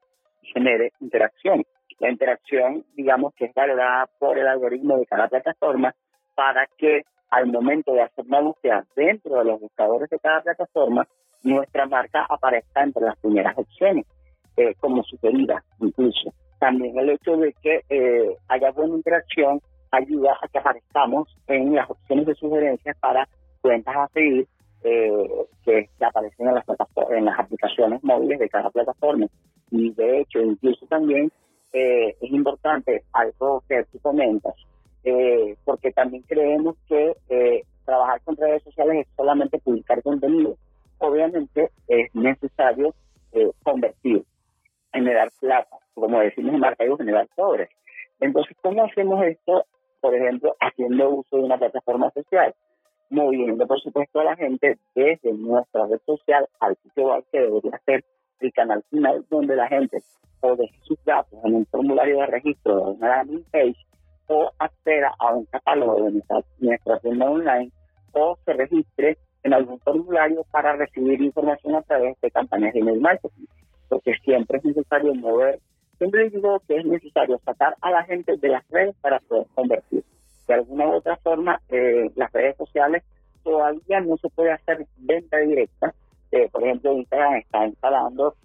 genere 0.54 0.92
interacción. 1.00 1.64
La 2.00 2.10
interacción, 2.10 2.86
digamos, 2.96 3.34
que 3.36 3.46
es 3.46 3.54
valorada 3.54 4.10
por 4.20 4.38
el 4.38 4.48
algoritmo 4.48 4.98
de 4.98 5.06
cada 5.06 5.28
plataforma 5.28 5.94
para 6.36 6.68
que 6.78 7.04
al 7.30 7.48
momento 7.48 7.94
de 7.94 8.02
hacer 8.02 8.26
una 8.26 8.42
búsqueda 8.42 8.86
dentro 8.96 9.40
de 9.40 9.46
los 9.46 9.60
buscadores 9.60 10.10
de 10.10 10.20
cada 10.20 10.42
plataforma, 10.42 11.08
nuestra 11.44 11.86
marca 11.88 12.26
aparezca 12.30 12.84
entre 12.84 13.06
las 13.06 13.18
primeras 13.18 13.58
opciones, 13.58 14.06
eh, 14.58 14.74
como 14.80 15.04
sugerida 15.04 15.64
incluso. 15.80 16.34
También 16.60 16.98
el 16.98 17.10
hecho 17.10 17.36
de 17.38 17.54
que 17.62 17.82
eh, 17.90 18.38
haya 18.48 18.72
buena 18.72 18.96
interacción 18.96 19.60
ayuda 19.92 20.38
a 20.42 20.48
que 20.48 20.60
aparezcamos 20.60 21.36
en 21.48 21.76
las 21.76 21.90
opciones 21.90 22.26
de 22.26 22.36
sugerencias 22.36 22.98
para 23.00 23.28
cuentas 23.62 23.96
a 23.96 24.08
seguir 24.10 24.48
eh, 24.84 25.48
que, 25.64 25.90
aparecen 26.02 26.48
en 26.50 26.56
las, 26.56 26.66
en 27.10 27.26
las 27.26 27.40
aplicaciones 27.40 28.04
móviles 28.04 28.40
de 28.40 28.50
cada 28.50 28.70
plataforma. 28.70 29.28
Y 29.74 29.92
de 29.92 30.20
hecho, 30.20 30.40
incluso 30.40 30.86
también 30.86 31.32
es 31.72 32.32
importante 32.32 33.02
algo 33.12 33.64
que 33.68 33.84
tú 33.92 33.98
comentas, 34.00 34.54
eh, 35.04 35.56
porque 35.66 35.92
también 35.92 36.22
creemos 36.28 36.76
que 36.88 37.16
eh, 37.28 37.64
trabajar 37.84 38.22
con 38.22 38.38
redes 38.38 38.62
sociales 38.62 39.08
es 39.08 39.16
solamente 39.16 39.58
publicar 39.58 40.04
contenido. 40.04 40.56
Obviamente 41.00 41.72
es 41.88 42.14
necesario 42.14 42.94
eh, 43.32 43.50
convertir, 43.64 44.24
generar 44.94 45.30
plata, 45.40 45.78
como 45.96 46.20
decimos 46.20 46.54
en 46.54 46.60
mercado, 46.60 46.96
generar 46.98 47.28
sobres. 47.36 47.70
Entonces, 48.20 48.56
¿cómo 48.62 48.84
hacemos 48.84 49.26
esto? 49.26 49.66
Por 50.02 50.14
ejemplo, 50.14 50.56
haciendo 50.60 51.10
uso 51.10 51.38
de 51.38 51.44
una 51.44 51.58
plataforma 51.58 52.12
social, 52.12 52.54
moviendo, 53.10 53.66
por 53.66 53.82
supuesto, 53.82 54.20
a 54.20 54.26
la 54.26 54.36
gente 54.36 54.78
desde 54.94 55.34
nuestra 55.34 55.88
red 55.88 56.00
social 56.06 56.48
al 56.60 56.78
sitio 56.84 57.08
web 57.08 57.26
que 57.32 57.40
debería 57.40 57.82
ser 57.88 58.06
canal 58.54 58.84
final 58.90 59.26
donde 59.30 59.56
la 59.56 59.68
gente 59.68 60.02
o 60.42 60.56
deje 60.56 60.78
sus 60.84 61.04
datos 61.06 61.40
en 61.44 61.56
un 61.56 61.66
formulario 61.66 62.20
de 62.20 62.26
registro 62.28 62.76
de 62.76 62.92
una 62.92 63.08
landing 63.08 63.46
page 63.52 63.78
o 64.28 64.52
acceda 64.60 65.14
a 65.20 65.34
un 65.34 65.46
catálogo 65.46 66.04
de 66.04 66.12
nuestra, 66.12 67.00
tienda 67.00 67.30
online 67.30 67.72
o 68.14 68.38
se 68.46 68.54
registre 68.54 69.18
en 69.44 69.54
algún 69.54 69.80
formulario 69.80 70.46
para 70.52 70.76
recibir 70.76 71.22
información 71.22 71.76
a 71.76 71.82
través 71.82 72.20
de 72.22 72.32
campañas 72.32 72.74
de 72.74 72.80
email 72.80 73.02
marketing, 73.02 73.46
porque 73.90 74.14
siempre 74.24 74.60
es 74.60 74.66
necesario 74.66 75.14
mover, 75.16 75.60
siempre 75.98 76.30
digo 76.30 76.62
que 76.68 76.78
es 76.78 76.86
necesario 76.86 77.40
sacar 77.44 77.76
a 77.82 77.92
la 77.92 78.04
gente 78.04 78.38
de 78.38 78.48
las 78.50 78.68
redes 78.70 78.96
para 79.02 79.20
poder 79.20 79.48
convertir. 79.54 80.04
De 80.48 80.54
alguna 80.54 80.88
u 80.88 80.94
otra 80.94 81.18
forma, 81.18 81.60
eh, 81.70 82.10
las 82.16 82.32
redes 82.32 82.56
sociales 82.58 83.04
todavía 83.44 84.00
no 84.02 84.18
se 84.18 84.30
puede 84.30 84.52
hacer 84.52 84.86
venta 84.98 85.38
directa. 85.40 85.94
Por 86.52 86.64
ejemplo, 86.64 86.94
Instagram 86.94 87.36
está 87.36 87.68
instalando 87.68 88.36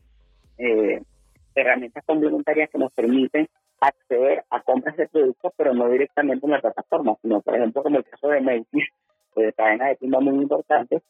eh, 0.58 1.02
herramientas 1.54 2.04
complementarias 2.04 2.68
que 2.70 2.78
nos 2.78 2.92
permiten 2.92 3.48
acceder 3.80 4.44
a 4.50 4.60
compras 4.62 4.96
de 4.96 5.08
productos, 5.08 5.52
pero 5.56 5.72
no 5.72 5.88
directamente 5.88 6.44
en 6.44 6.52
la 6.52 6.60
plataforma, 6.60 7.16
sino, 7.22 7.40
por 7.40 7.56
ejemplo, 7.56 7.82
como 7.82 7.98
el 7.98 8.04
caso 8.04 8.28
de 8.28 8.40
Macy's, 8.40 8.88
de 9.36 9.52
cadena 9.52 9.88
de 9.88 9.96
tiendas 9.96 10.22
muy 10.22 10.42
importante, 10.42 11.02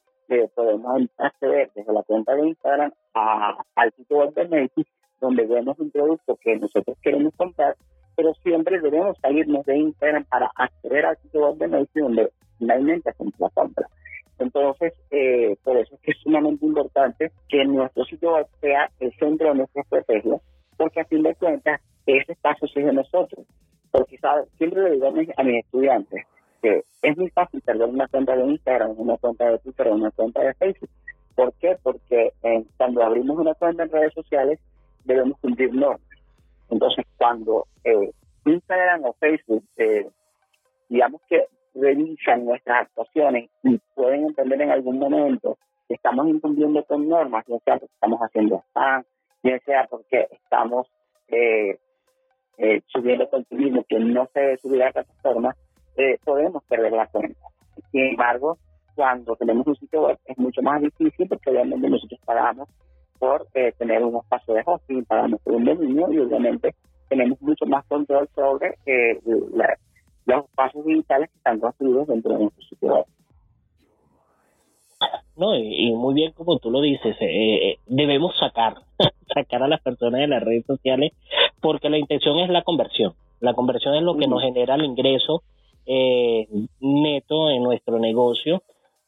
podemos 0.55 1.03
acceder 1.17 1.71
desde 1.75 1.93
la 1.93 2.03
cuenta 2.03 2.35
de 2.35 2.49
Instagram 2.49 2.93
al 3.15 3.93
sitio 3.97 4.19
web 4.19 4.35
de 4.35 4.49
Macy's, 4.49 4.87
donde 5.21 5.47
vemos 5.47 5.79
un 5.79 5.91
producto 5.91 6.37
que 6.37 6.57
nosotros 6.57 6.97
queremos 7.03 7.35
comprar, 7.37 7.77
pero 8.15 8.35
siempre 8.43 8.81
debemos 8.81 9.17
salirnos 9.21 9.65
de 9.65 9.79
Instagram 9.79 10.25
para 10.25 10.51
acceder 10.55 11.07
al 11.07 11.17
sitio 11.19 11.49
web 11.49 11.57
de 11.57 11.69
Macy's, 11.69 12.03
donde 12.03 12.31
finalmente 12.59 13.11
hacemos 13.11 13.35
la 13.39 13.49
compra. 13.51 13.88
Entonces, 14.38 14.92
eh, 15.11 15.57
por 15.64 15.76
eso 15.76 15.95
es 15.95 16.00
que 16.00 16.11
es 16.12 16.18
sumamente 16.18 16.64
importante 16.64 17.33
que 17.49 17.64
nuestro 17.64 18.04
sitio 18.04 18.35
web 18.35 18.47
sea 18.61 18.90
el 19.00 19.12
centro 19.14 19.49
de 19.49 19.54
nuestra 19.57 19.83
estrategia, 19.83 20.40
porque 20.76 21.00
a 21.00 21.04
fin 21.04 21.23
de 21.23 21.35
cuentas 21.35 21.80
ese 22.07 22.33
espacio 22.33 22.68
es 22.68 22.75
de 22.87 22.92
nosotros. 22.92 23.47
Porque 23.90 24.18
siempre 24.57 24.83
le 24.83 24.90
digo 24.92 25.09
a 25.09 25.42
mis, 25.42 25.64
estudiantes 25.64 26.26
que 26.61 26.83
es 27.02 27.16
muy 27.16 27.30
fácil 27.30 27.61
perder 27.61 27.88
una 27.88 28.09
cuenta 28.09 28.37
de 28.37 28.45
Instagram, 28.45 28.95
una 28.97 29.16
cuenta 29.16 29.49
de 29.49 29.59
Twitter 29.61 29.88
una 29.88 30.11
cuenta 30.11 30.42
de 30.42 30.54
Facebook. 30.54 30.90
¿Por 31.37 31.52
qué? 31.54 31.76
Porque 31.83 32.33
cuando 32.76 33.02
abrimos 33.02 33.38
una 33.38 33.54
cuenta 33.54 33.85
en 33.85 33.90
redes 33.90 34.12
sociales 34.12 34.59
debemos 35.04 35.38
cumplir 35.38 35.73
normas. 35.73 36.00
Entonces, 36.71 37.07
cuando 37.16 37.66
eh, 37.85 38.11
Instagram 38.45 39.04
o 39.04 39.12
Facebook, 39.14 39.64
eh, 39.76 40.07
digamos 40.88 41.21
que 41.28 41.47
revisan 41.75 42.45
nuestras 42.45 42.83
actuaciones 42.83 43.50
y 43.62 43.80
pueden 43.99 44.26
entender 44.26 44.62
en 44.62 44.71
algún 44.71 45.00
momento 45.00 45.59
que 45.88 45.95
estamos 45.95 46.28
incumpliendo 46.28 46.85
con 46.85 47.09
normas, 47.09 47.45
ya 47.49 47.59
sea 47.64 47.78
porque 47.78 47.95
estamos 47.95 48.21
haciendo 48.21 48.62
spam, 48.69 49.02
ya 49.43 49.59
sea 49.67 49.88
porque 49.90 50.28
estamos 50.31 50.87
eh, 51.26 51.78
eh, 52.59 52.81
subiendo 52.87 53.28
contenido 53.28 53.85
que 53.88 53.99
no 53.99 54.28
se 54.33 54.38
debe 54.38 54.59
subir 54.59 54.83
a 54.83 54.87
la 54.87 54.93
plataforma, 54.93 55.57
eh, 55.97 56.17
podemos 56.25 56.62
perder 56.64 56.93
la 56.93 57.09
cuenta. 57.09 57.40
Sin 57.90 58.02
embargo, 58.02 58.59
cuando 58.95 59.35
tenemos 59.35 59.67
un 59.67 59.75
sitio 59.75 60.02
web 60.02 60.19
es 60.26 60.38
mucho 60.38 60.62
más 60.62 60.81
difícil 60.81 61.28
porque 61.28 61.50
obviamente 61.50 61.90
nosotros 61.90 62.21
pagamos 62.25 62.69
por 63.19 63.49
eh, 63.55 63.73
tener 63.78 64.05
un 64.05 64.17
espacio 64.17 64.55
de 64.55 64.62
hosting, 64.64 65.05
pagamos 65.07 65.40
por 65.40 65.55
un 65.55 65.64
dominio 65.64 66.12
y 66.12 66.19
obviamente 66.21 66.76
tenemos 67.09 67.40
mucho 67.43 67.67
más 67.67 67.85
control 67.87 68.28
sobre 68.33 68.78
eh, 68.87 69.19
los 69.25 70.45
espacios 70.45 70.85
digitales 70.85 71.31
que 71.31 71.37
están 71.38 71.59
construidos 71.59 72.07
dentro 72.07 72.33
de 72.35 72.38
nuestro 72.38 72.62
sitio 72.62 72.95
web. 72.95 73.05
No, 75.37 75.57
y, 75.57 75.93
muy 75.93 76.14
bien 76.14 76.33
como 76.33 76.59
tú 76.59 76.71
lo 76.71 76.81
dices, 76.81 77.17
eh, 77.21 77.78
debemos 77.87 78.37
sacar, 78.38 78.75
sacar 79.35 79.62
a 79.62 79.69
las 79.69 79.81
personas 79.81 80.21
de 80.21 80.26
las 80.26 80.43
redes 80.43 80.67
sociales 80.67 81.12
porque 81.61 81.88
la 81.88 81.99
intención 81.99 82.38
es 82.38 82.50
la 82.50 82.62
conversión. 82.62 83.14
La 83.40 83.55
conversión 83.55 83.95
es 83.95 84.02
lo 84.02 84.17
que 84.17 84.26
nos 84.26 84.43
genera 84.43 84.75
el 84.75 84.85
ingreso 84.85 85.43
eh, 85.87 86.49
neto 86.81 87.50
en 87.50 87.62
nuestro 87.62 88.00
negocio 88.00 88.62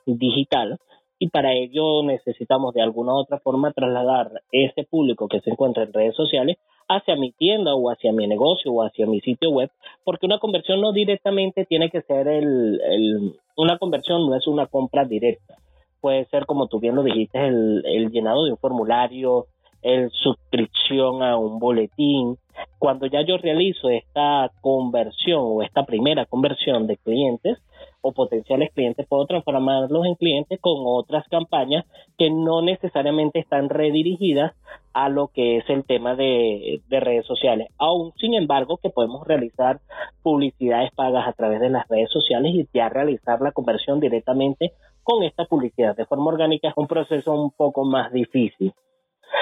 digital 0.06 0.78
y 1.18 1.28
para 1.28 1.52
ello 1.52 2.02
necesitamos 2.02 2.72
de 2.74 2.80
alguna 2.80 3.12
u 3.12 3.16
otra 3.16 3.38
forma 3.40 3.72
trasladar 3.72 4.30
ese 4.52 4.84
público 4.84 5.28
que 5.28 5.40
se 5.40 5.50
encuentra 5.50 5.82
en 5.82 5.92
redes 5.92 6.16
sociales 6.16 6.56
hacia 6.88 7.14
mi 7.16 7.32
tienda 7.32 7.74
o 7.74 7.90
hacia 7.90 8.12
mi 8.12 8.26
negocio 8.26 8.72
o 8.72 8.82
hacia 8.82 9.06
mi 9.06 9.20
sitio 9.20 9.50
web, 9.50 9.70
porque 10.02 10.26
una 10.26 10.38
conversión 10.38 10.80
no 10.80 10.92
directamente 10.92 11.66
tiene 11.66 11.90
que 11.90 12.02
ser 12.02 12.26
el, 12.26 12.80
el 12.80 13.34
una 13.56 13.78
conversión 13.78 14.26
no 14.26 14.34
es 14.34 14.46
una 14.46 14.66
compra 14.66 15.04
directa. 15.04 15.56
Puede 16.00 16.24
ser, 16.26 16.46
como 16.46 16.66
tú 16.66 16.80
bien 16.80 16.94
lo 16.94 17.02
dijiste, 17.02 17.46
el, 17.46 17.82
el 17.84 18.10
llenado 18.10 18.44
de 18.44 18.52
un 18.52 18.58
formulario, 18.58 19.46
el 19.82 20.10
suscripción 20.10 21.22
a 21.22 21.36
un 21.36 21.58
boletín. 21.58 22.36
Cuando 22.78 23.06
ya 23.06 23.22
yo 23.22 23.38
realizo 23.38 23.88
esta 23.88 24.50
conversión 24.60 25.40
o 25.42 25.62
esta 25.62 25.84
primera 25.84 26.26
conversión 26.26 26.86
de 26.86 26.96
clientes 26.98 27.58
o 28.02 28.12
potenciales 28.12 28.70
clientes, 28.74 29.06
puedo 29.06 29.26
transformarlos 29.26 30.06
en 30.06 30.14
clientes 30.14 30.58
con 30.60 30.74
otras 30.84 31.26
campañas 31.28 31.84
que 32.18 32.30
no 32.30 32.60
necesariamente 32.60 33.38
están 33.38 33.68
redirigidas 33.68 34.52
a 34.92 35.08
lo 35.08 35.28
que 35.28 35.58
es 35.58 35.70
el 35.70 35.84
tema 35.84 36.16
de, 36.16 36.82
de 36.88 37.00
redes 37.00 37.24
sociales. 37.26 37.68
Aún, 37.78 38.12
sin 38.18 38.34
embargo, 38.34 38.78
que 38.78 38.90
podemos 38.90 39.26
realizar 39.26 39.80
publicidades 40.22 40.90
pagas 40.92 41.28
a 41.28 41.32
través 41.32 41.60
de 41.60 41.70
las 41.70 41.88
redes 41.88 42.10
sociales 42.10 42.52
y 42.54 42.66
ya 42.74 42.88
realizar 42.88 43.40
la 43.40 43.52
conversión 43.52 44.00
directamente 44.00 44.72
con 45.02 45.22
esta 45.22 45.44
publicidad 45.44 45.96
de 45.96 46.06
forma 46.06 46.30
orgánica 46.30 46.68
es 46.68 46.74
un 46.76 46.86
proceso 46.86 47.32
un 47.32 47.50
poco 47.50 47.84
más 47.84 48.12
difícil. 48.12 48.72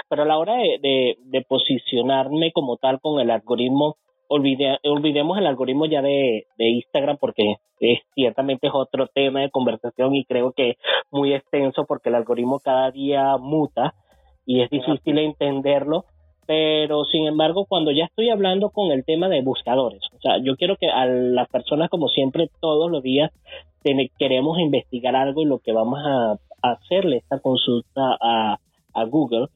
Pero 0.09 0.23
a 0.23 0.27
la 0.27 0.39
hora 0.39 0.57
de, 0.57 1.17
de, 1.23 1.43
posicionarme 1.43 2.53
como 2.53 2.77
tal 2.77 3.01
con 3.01 3.21
el 3.21 3.31
algoritmo, 3.31 3.97
olvidemos 4.29 5.39
el 5.39 5.47
algoritmo 5.47 5.87
ya 5.87 6.03
de, 6.03 6.47
de 6.59 6.69
Instagram 6.69 7.17
porque 7.19 7.57
es, 7.81 8.01
ciertamente 8.15 8.67
es 8.67 8.73
otro 8.75 9.07
tema 9.07 9.41
de 9.41 9.51
conversación 9.51 10.15
y 10.15 10.25
creo 10.25 10.53
que 10.53 10.77
muy 11.11 11.33
extenso 11.35 11.85
porque 11.87 12.11
el 12.11 12.17
algoritmo 12.17 12.61
cada 12.61 12.91
día 12.91 13.37
muta 13.39 13.95
y 14.45 14.63
es 14.63 14.71
difícil 14.71 15.19
entenderlo 15.19 16.05
pero 16.49 17.05
sin 17.05 17.27
embargo 17.27 17.67
cuando 17.67 17.91
ya 17.91 18.07
estoy 18.07 18.31
hablando 18.31 18.71
con 18.71 18.91
el 18.91 19.05
tema 19.05 19.29
de 19.29 19.43
buscadores, 19.43 20.01
o 20.17 20.21
sea, 20.21 20.39
yo 20.43 20.57
quiero 20.57 20.77
que 20.77 20.89
a 20.89 21.05
las 21.05 21.47
personas 21.49 21.91
como 21.91 22.09
siempre 22.09 22.49
todos 22.61 22.91
los 22.91 23.03
días 23.03 23.31
queremos 24.19 24.59
investigar 24.59 25.15
algo 25.15 25.43
y 25.43 25.45
lo 25.45 25.59
que 25.59 25.73
vamos 25.73 26.01
a, 26.03 26.39
hacerle 26.61 27.19
esta 27.19 27.39
consulta 27.39 28.19
a 28.21 28.59
Google 29.07 29.47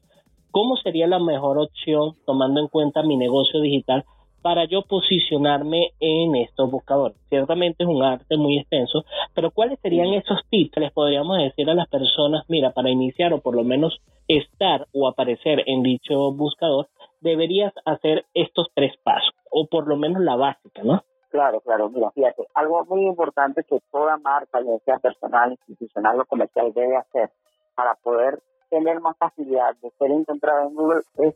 ¿cómo 0.53 0.77
sería 0.77 1.07
la 1.07 1.17
mejor 1.17 1.57
opción 1.57 2.13
tomando 2.27 2.61
en 2.61 2.67
cuenta 2.67 3.01
mi 3.01 3.17
negocio 3.17 3.59
digital 3.59 4.05
para 4.43 4.65
yo 4.65 4.83
posicionarme 4.83 5.93
en 5.99 6.35
estos 6.35 6.69
buscadores? 6.69 7.17
Ciertamente 7.29 7.83
es 7.83 7.89
un 7.89 8.03
arte 8.03 8.37
muy 8.37 8.59
extenso, 8.59 9.05
pero 9.33 9.49
¿cuáles 9.49 9.79
serían 9.79 10.13
esos 10.13 10.39
tips 10.49 10.71
que 10.73 10.81
les 10.81 10.91
podríamos 10.91 11.37
decir 11.37 11.67
a 11.69 11.73
las 11.73 11.87
personas, 11.87 12.43
mira, 12.49 12.71
para 12.71 12.91
iniciar 12.91 13.33
o 13.33 13.39
por 13.39 13.55
lo 13.55 13.63
menos 13.63 14.01
estar 14.27 14.85
o 14.93 15.07
aparecer 15.07 15.63
en 15.65 15.81
dicho 15.81 16.31
buscador, 16.33 16.89
deberías 17.21 17.73
hacer 17.85 18.25
estos 18.33 18.67
tres 18.75 18.93
pasos, 19.03 19.33
o 19.49 19.65
por 19.65 19.87
lo 19.87 19.95
menos 19.95 20.21
la 20.21 20.35
básica, 20.35 20.83
¿no? 20.83 21.03
Claro, 21.29 21.61
claro. 21.61 21.89
Mira, 21.89 22.11
fíjate, 22.11 22.43
algo 22.53 22.85
muy 22.85 23.07
importante 23.07 23.63
que 23.63 23.79
toda 23.91 24.17
marca, 24.17 24.59
ya 24.61 24.77
sea 24.85 24.99
personal, 24.99 25.51
institucional 25.51 26.19
o 26.19 26.25
comercial, 26.25 26.71
debe 26.73 26.95
hacer 26.95 27.31
para 27.75 27.95
poder 27.95 28.39
tener 28.69 28.99
más 28.99 29.17
facilidad 29.17 29.75
de 29.81 29.89
ser 29.97 30.11
encontrada 30.11 30.63
en 30.63 30.75
Google 30.75 31.01
es 31.17 31.35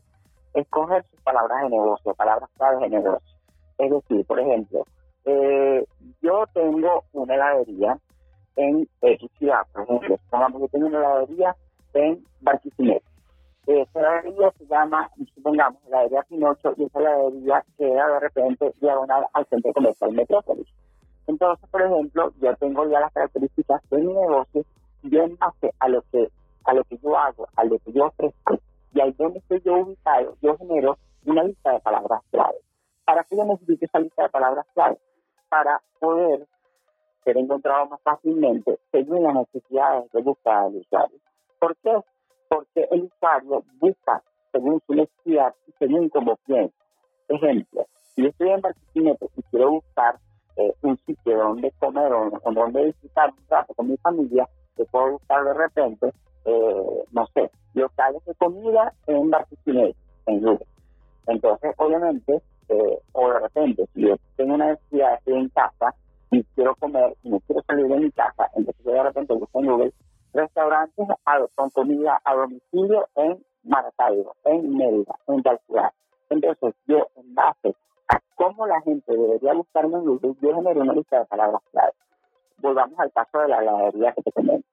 escoger 0.59 1.03
sus 1.09 1.21
palabras 1.21 1.63
de 1.63 1.69
negocio, 1.69 2.13
palabras 2.15 2.49
claves 2.57 2.81
de 2.81 2.89
negocio. 2.89 3.37
Es 3.77 3.91
decir, 3.91 4.25
por 4.25 4.39
ejemplo, 4.39 4.85
eh, 5.25 5.85
yo 6.21 6.45
tengo 6.53 7.03
una 7.13 7.35
heladería 7.35 7.97
en 8.55 8.87
X 9.01 9.29
por 9.71 9.83
ejemplo, 9.83 10.17
supongamos 10.23 10.61
que 10.61 10.67
tengo 10.69 10.87
una 10.87 10.99
heladería 10.99 11.55
en 11.93 12.23
Barquisimeto. 12.41 13.05
Esa 13.67 13.99
heladería 13.99 14.51
se 14.57 14.65
llama, 14.65 15.11
supongamos, 15.35 15.85
heladería 15.85 16.23
Pinocho, 16.23 16.73
y 16.77 16.85
esa 16.85 16.99
heladería 16.99 17.63
queda 17.77 18.07
de 18.07 18.19
repente 18.19 18.73
diagonal 18.81 19.25
al 19.33 19.45
centro 19.47 19.73
comercial 19.73 20.11
Metrópolis. 20.13 20.67
Entonces, 21.27 21.69
por 21.69 21.81
ejemplo, 21.81 22.31
yo 22.41 22.55
tengo 22.55 22.87
ya 22.89 23.01
las 23.01 23.13
características 23.13 23.81
de 23.89 23.97
mi 23.97 24.13
negocio 24.13 24.63
y 25.03 25.17
en 25.17 25.37
base 25.37 25.73
a 25.79 25.89
lo 25.89 26.01
que 26.11 26.29
a 26.63 26.73
lo 26.73 26.83
que 26.83 26.97
yo 26.97 27.17
hago, 27.17 27.47
a 27.55 27.63
lo 27.63 27.77
que 27.79 27.93
yo 27.93 28.05
ofrezco, 28.07 28.59
y 28.97 29.01
ahí 29.01 29.11
donde 29.17 29.39
estoy 29.39 29.61
yo 29.61 29.77
ubicado, 29.77 30.35
yo 30.41 30.57
genero 30.57 30.97
una 31.25 31.43
lista 31.43 31.71
de 31.71 31.79
palabras 31.81 32.21
clave. 32.31 32.57
¿Para 33.05 33.23
qué 33.25 33.37
yo 33.37 33.45
necesito 33.45 33.85
esa 33.85 33.99
lista 33.99 34.23
de 34.23 34.29
palabras 34.29 34.65
clave? 34.73 34.97
Para 35.49 35.79
poder 35.99 36.47
ser 37.23 37.37
encontrado 37.37 37.85
más 37.87 38.01
fácilmente 38.01 38.79
según 38.91 39.23
las 39.23 39.35
necesidades 39.35 40.11
de 40.11 40.21
búsqueda 40.23 40.63
del 40.63 40.81
usuario. 40.81 41.19
¿Por 41.59 41.75
qué? 41.77 41.95
Porque 42.49 42.87
el 42.89 43.03
usuario 43.03 43.63
busca 43.79 44.23
según 44.51 44.81
su 44.87 44.95
necesidad 44.95 45.53
y 45.67 45.71
según 45.73 46.09
cómo 46.09 46.35
piensa. 46.37 46.75
Ejemplo, 47.27 47.85
si 48.15 48.23
yo 48.23 48.29
estoy 48.29 48.49
en 48.49 48.61
Barquisimeto 48.61 49.29
y 49.35 49.43
quiero 49.43 49.71
buscar 49.73 50.17
eh, 50.55 50.73
un 50.81 50.97
sitio 51.05 51.37
donde 51.37 51.71
comer 51.79 52.11
o, 52.13 52.31
donde 52.51 52.85
visitar 52.85 53.29
un 53.29 53.47
rato 53.47 53.75
con 53.75 53.89
mi 53.89 53.97
familia, 53.97 54.49
yo 54.75 54.85
puedo 54.85 55.11
buscar 55.11 55.43
de 55.43 55.53
repente 55.53 56.13
eh, 56.47 57.03
no 57.11 57.27
sé, 57.33 57.51
locales 57.73 58.23
de 58.25 58.33
comida 58.35 58.93
en 59.05 59.29
Barquisimeto, 59.29 59.97
en 60.27 60.39
Google. 60.39 60.65
Entonces, 61.27 61.73
obviamente, 61.77 62.41
eh, 62.69 62.99
o 63.11 63.29
de 63.29 63.39
repente, 63.39 63.85
si 63.93 64.07
yo 64.07 64.15
tengo 64.37 64.53
una 64.55 64.67
necesidad, 64.67 65.15
estoy 65.15 65.33
en 65.33 65.49
casa 65.49 65.93
y 66.31 66.43
quiero 66.55 66.73
comer 66.75 67.15
y 67.23 67.29
no 67.29 67.39
quiero 67.41 67.61
salir 67.63 67.87
de 67.87 67.97
mi 67.97 68.11
casa, 68.11 68.49
entonces 68.55 68.83
yo 68.85 68.91
de 68.93 69.03
repente 69.03 69.33
busco 69.33 69.59
en 69.59 69.67
Google 69.67 69.93
restaurantes 70.33 71.07
con 71.55 71.69
comida 71.71 72.21
a 72.23 72.35
domicilio 72.35 73.07
en 73.15 73.43
Maracaibo, 73.63 74.35
en 74.45 74.77
Mérida, 74.77 75.15
en 75.27 75.43
tal. 75.43 75.59
Entonces, 76.29 76.75
yo 76.85 77.07
en 77.15 77.33
base 77.33 77.75
a 78.07 78.19
cómo 78.35 78.67
la 78.67 78.81
gente 78.81 79.11
debería 79.11 79.53
buscarme 79.53 79.95
en 79.97 80.05
Google, 80.05 80.35
yo 80.41 80.55
genero 80.55 80.81
una 80.81 80.93
lista 80.93 81.19
de 81.19 81.25
palabras 81.25 81.61
clave. 81.71 81.93
Volvamos 82.59 82.99
al 82.99 83.11
caso 83.11 83.39
de 83.39 83.47
la 83.49 83.61
heladería 83.61 84.13
que 84.13 84.21
te 84.23 84.31
comento. 84.31 84.67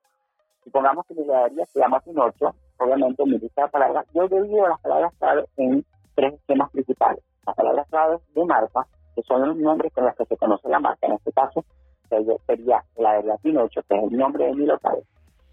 Supongamos 0.64 1.06
que 1.06 1.14
mi 1.14 1.22
heladería 1.22 1.66
se 1.66 1.78
llama 1.78 2.00
Pinocho, 2.00 2.54
obviamente 2.78 3.24
mi 3.24 3.38
lista 3.38 3.64
de 3.64 3.68
palabras, 3.68 4.06
yo 4.14 4.26
divido 4.28 4.66
las 4.66 4.80
palabras 4.80 5.12
clave 5.18 5.44
en 5.58 5.84
tres 6.14 6.34
esquemas 6.34 6.70
principales. 6.70 7.22
Las 7.46 7.54
palabras 7.54 7.86
claves 7.90 8.20
de 8.34 8.44
marca, 8.46 8.86
que 9.14 9.22
son 9.22 9.46
los 9.46 9.56
nombres 9.56 9.92
con 9.92 10.06
los 10.06 10.16
que 10.16 10.24
se 10.24 10.36
conoce 10.38 10.68
la 10.68 10.80
marca, 10.80 11.06
en 11.06 11.12
este 11.12 11.32
caso 11.32 11.64
sería 12.08 12.82
la 12.96 13.18
heladería 13.18 13.36
Pinocho, 13.42 13.80
que 13.88 13.96
es 13.96 14.02
el 14.04 14.16
nombre 14.16 14.46
de 14.46 14.54
mi 14.54 14.66
local. 14.66 15.02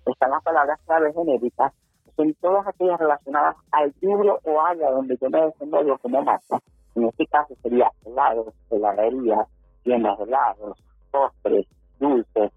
Están 0.05 0.31
las 0.31 0.43
palabras 0.43 0.79
claves 0.85 1.13
genéricas, 1.13 1.73
que 2.05 2.11
son 2.11 2.33
todas 2.35 2.67
aquellas 2.67 2.99
relacionadas 2.99 3.55
al 3.71 3.93
libro 4.01 4.39
o 4.43 4.61
área 4.61 4.91
donde 4.91 5.17
yo 5.19 5.29
me 5.29 5.41
desenvuelvo 5.41 5.97
como 5.97 6.21
marca. 6.21 6.59
En 6.95 7.05
este 7.05 7.25
caso 7.27 7.53
sería 7.61 7.91
helados, 8.05 8.53
heladería, 8.69 9.45
tiendas 9.83 10.17
de 10.19 10.23
helados, 10.23 10.83
postres, 11.11 11.67
dulces, 11.99 12.51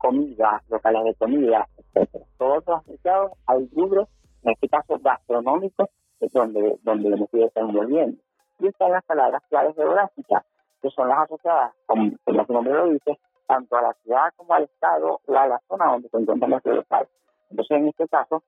comida, 0.00 0.62
locales 0.68 1.04
de 1.04 1.14
comida, 1.14 1.68
etcétera. 1.76 2.24
Todos 2.38 2.68
asociados 2.68 3.32
al 3.46 3.68
rubro, 3.74 4.08
en 4.42 4.52
este 4.52 4.68
caso 4.68 4.98
gastronómico, 4.98 5.88
es 6.20 6.32
donde, 6.32 6.78
donde 6.82 7.10
me 7.10 7.24
estoy 7.24 7.40
desenvolviendo. 7.40 8.20
Y 8.58 8.68
están 8.68 8.92
las 8.92 9.04
palabras 9.04 9.42
claves 9.48 9.76
geográficas, 9.76 10.44
que 10.82 10.90
son 10.90 11.08
las 11.08 11.18
asociadas, 11.18 11.72
como, 11.86 12.10
su 12.46 12.52
nombre 12.52 12.74
lo 12.74 12.86
dice, 12.90 13.18
tanto 13.46 13.76
a 13.76 13.82
la 13.82 13.92
ciudad 14.02 14.30
como 14.36 14.54
al 14.54 14.64
estado 14.64 15.20
o 15.26 15.34
a 15.36 15.46
la 15.46 15.60
zona 15.68 15.92
donde 15.92 16.08
se 16.08 16.16
encuentra 16.16 16.48
nuestro 16.48 16.74
local. 16.74 17.08
Entonces, 17.50 17.76
en 17.76 17.88
este 17.88 18.08
caso, 18.08 18.42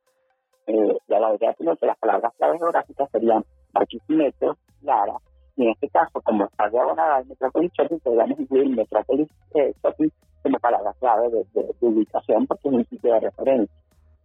eh, 0.66 0.98
ya 1.09 1.18
la 1.18 1.31
verdad 1.33 1.50
es 1.50 1.79
que 1.79 1.87
las 1.87 1.98
palabras 1.98 2.33
claves 2.38 2.61
geográficas 2.61 3.11
serían 3.11 3.44
Barquisimeto, 3.72 4.57
Lara, 4.83 5.16
y 5.57 5.64
en 5.64 5.70
este 5.70 5.88
caso, 5.90 6.20
como 6.22 6.44
está 6.44 6.68
diagonal 6.70 7.12
al 7.12 7.26
Metropolis 7.26 7.72
Shopping, 7.72 7.98
podríamos 7.98 8.40
incluir 8.40 8.74
Metropolis 8.74 9.29
eh, 9.55 9.74
Shopping 9.83 10.09
como 10.42 10.59
palabra 10.59 10.92
clave 10.98 11.28
de, 11.31 11.74
ubicación 11.81 12.46
porque 12.46 12.68
es 12.68 12.74
un 12.74 12.87
sitio 12.87 13.14
de 13.14 13.20
referencia. 13.20 13.76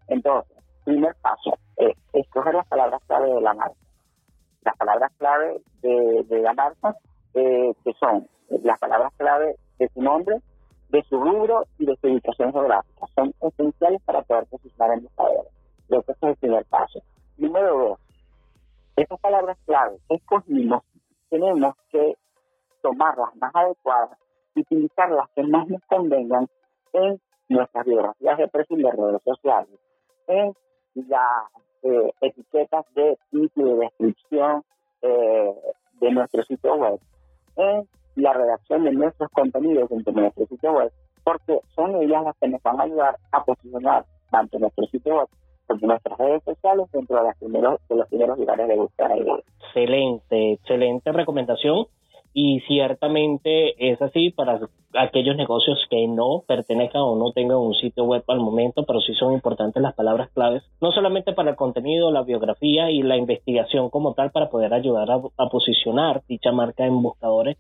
Entonces, 0.08 0.58
primer 0.84 1.16
paso, 1.22 1.58
es 1.76 1.96
escoger 2.14 2.56
las 2.56 2.68
palabras 2.68 3.02
clave 3.08 3.34
de 3.34 3.42
la 3.42 3.54
marca. 3.54 3.76
Las 4.64 4.78
palabras 4.78 5.12
clave 5.18 5.62
de, 5.82 6.40
la 6.42 6.54
marca, 6.54 6.96
eh, 7.34 7.74
que 7.84 7.94
son 8.00 8.28
las 8.64 8.80
palabras 8.80 9.14
clave 9.18 9.56
de 9.80 9.90
su 9.90 10.02
nombre, 10.02 10.38
de 10.90 11.04
su 11.04 11.20
rubro 11.20 11.66
y 11.78 11.86
de 11.86 11.96
su 11.98 12.08
ubicación 12.08 12.52
geográfica. 12.52 13.06
Son 13.16 13.34
esenciales 13.42 14.02
para 14.04 14.22
poder 14.22 14.46
posicionar 14.48 14.94
en 14.94 15.04
buscadores. 15.04 15.52
Creo 15.88 16.02
que 16.04 16.12
ese 16.14 16.26
es 16.26 16.30
el 16.32 16.38
primer 16.38 16.66
paso. 16.66 17.02
Número 17.38 17.78
dos, 17.78 18.00
esas 18.96 19.20
palabras 19.20 19.58
clave 19.66 19.98
que 20.10 20.16
escogimos, 20.16 20.84
tenemos 21.30 21.76
que 21.92 22.16
tomarlas 22.82 23.36
más 23.36 23.52
adecuadas 23.54 24.18
utilizar 24.62 25.10
las 25.10 25.30
que 25.36 25.44
más 25.44 25.68
nos 25.68 25.82
convengan 25.86 26.48
en 26.94 27.20
nuestras 27.50 27.86
biografías 27.86 28.38
de 28.38 28.48
perfil 28.48 28.84
de 28.84 28.92
redes 28.92 29.22
sociales, 29.24 29.80
en 30.28 30.54
las 30.96 31.50
eh, 31.84 32.12
etiquetas 32.22 32.86
de 32.96 33.18
título 33.32 33.76
y 33.76 33.80
descripción 33.80 34.64
eh, 35.02 35.54
de 36.00 36.12
nuestro 36.12 36.44
sitio 36.44 36.76
web, 36.76 37.00
en 37.56 37.88
la 38.16 38.34
redacción 38.34 38.84
de 38.84 38.92
nuestros 38.92 39.30
contenidos 39.32 39.90
dentro 39.90 40.14
de 40.14 40.22
nuestro 40.22 40.46
sitio 40.48 40.74
web, 40.74 40.92
porque 41.24 41.60
son 41.76 41.96
ellas 42.02 42.24
las 42.24 42.36
que 42.38 42.48
nos 42.48 42.62
van 42.64 42.80
a 42.80 42.84
ayudar 42.84 43.18
a 43.32 43.44
posicionar 43.44 44.06
tanto 44.32 44.60
nuestro 44.60 44.86
sitio 44.88 45.18
web 45.18 45.28
como 45.68 45.88
nuestras 45.88 46.18
redes 46.18 46.44
sociales 46.44 46.88
dentro 46.92 47.18
de, 47.18 47.24
las 47.24 47.38
primeros, 47.38 47.80
de 47.90 47.96
los 47.96 48.08
primeros 48.08 48.40
lugares 48.40 48.68
de 48.68 48.76
búsqueda. 48.76 49.10
Excelente, 49.60 50.54
excelente 50.54 51.12
recomendación 51.12 51.88
y 52.40 52.60
ciertamente 52.68 53.74
es 53.90 54.00
así 54.00 54.30
para 54.30 54.60
aquellos 54.94 55.36
negocios 55.36 55.80
que 55.90 56.08
no 56.08 56.44
pertenezcan 56.48 57.02
o 57.02 57.16
no 57.16 57.32
tengan 57.32 57.58
un 57.58 57.74
sitio 57.74 58.04
web 58.04 58.24
al 58.28 58.42
momento, 58.42 58.84
pero 58.86 59.02
sí 59.02 59.16
son 59.16 59.34
importantes 59.34 59.82
las 59.82 59.96
palabras 59.96 60.30
claves, 60.36 60.62
no 60.80 60.92
solamente 60.92 61.34
para 61.34 61.50
el 61.50 61.56
contenido, 61.56 62.12
la 62.12 62.22
biografía 62.22 62.92
y 62.92 63.02
la 63.02 63.18
investigación 63.18 63.90
como 63.90 64.14
tal 64.14 64.30
para 64.30 64.52
poder 64.52 64.72
ayudar 64.76 65.10
a, 65.10 65.50
posicionar 65.50 66.22
dicha 66.28 66.52
marca 66.52 66.86
en 66.86 67.02
buscadores. 67.02 67.58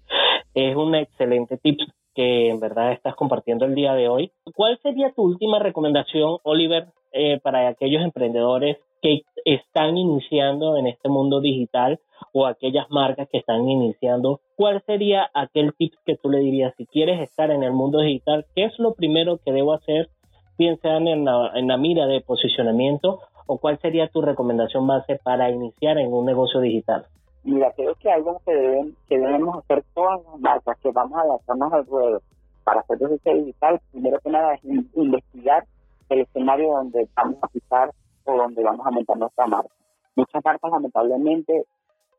Es 0.53 0.75
un 0.75 0.93
excelente 0.93 1.57
tip 1.57 1.79
que 2.13 2.49
en 2.49 2.59
verdad 2.59 2.91
estás 2.91 3.15
compartiendo 3.15 3.65
el 3.65 3.73
día 3.73 3.95
de 3.95 4.09
hoy. 4.09 4.31
¿Cuál 4.53 4.77
sería 4.83 5.11
tu 5.11 5.23
última 5.23 5.57
recomendación, 5.57 6.37
Oliver, 6.43 6.89
eh, 7.13 7.39
para 7.41 7.67
aquellos 7.67 8.03
emprendedores 8.03 8.77
que 9.01 9.21
están 9.45 9.97
iniciando 9.97 10.77
en 10.77 10.87
este 10.87 11.09
mundo 11.09 11.39
digital 11.41 11.99
o 12.33 12.45
aquellas 12.45 12.89
marcas 12.89 13.27
que 13.31 13.37
están 13.37 13.67
iniciando, 13.69 14.41
¿cuál 14.55 14.81
sería 14.85 15.29
aquel 15.33 15.73
tip 15.77 15.93
que 16.05 16.17
tú 16.17 16.29
le 16.29 16.39
dirías 16.39 16.73
si 16.77 16.85
quieres 16.85 17.21
estar 17.21 17.51
en 17.51 17.63
el 17.63 17.71
mundo 17.71 17.99
digital? 17.99 18.45
¿Qué 18.55 18.65
es 18.65 18.77
lo 18.79 18.93
primero 18.93 19.39
que 19.43 19.51
debo 19.51 19.73
hacer, 19.73 20.09
bien 20.57 20.79
en 20.83 21.25
la, 21.25 21.51
en 21.55 21.67
la 21.67 21.77
mira 21.77 22.07
de 22.07 22.21
posicionamiento 22.21 23.19
o 23.45 23.57
cuál 23.57 23.79
sería 23.79 24.09
tu 24.09 24.21
recomendación 24.21 24.85
base 24.85 25.19
para 25.23 25.49
iniciar 25.49 25.97
en 25.97 26.11
un 26.11 26.25
negocio 26.25 26.59
digital? 26.59 27.05
Mira, 27.43 27.71
creo 27.75 27.95
que 27.95 28.11
algo 28.11 28.41
que, 28.45 28.53
deben, 28.53 28.95
que 29.07 29.17
debemos 29.17 29.57
hacer 29.57 29.83
todas 29.93 30.19
las 30.25 30.39
marcas 30.41 30.77
que 30.79 30.91
vamos 30.91 31.17
a 31.17 31.21
adaptarnos 31.21 31.71
al 31.71 31.85
ruedo 31.85 32.21
para 32.65 32.81
hacer 32.81 32.99
negocio 32.99 33.33
digital, 33.35 33.79
primero 33.91 34.19
que 34.19 34.29
nada 34.29 34.55
es 34.55 34.63
investigar 34.95 35.65
el 36.09 36.21
escenario 36.21 36.71
donde 36.71 37.07
vamos 37.15 37.37
a 37.41 37.47
pisar 37.47 37.91
o 38.27 38.37
donde 38.37 38.63
vamos 38.63 38.85
a 38.85 38.91
montar 38.91 39.17
nuestra 39.17 39.47
marca. 39.47 39.73
Muchas 40.15 40.43
marcas 40.43 40.71
lamentablemente 40.71 41.65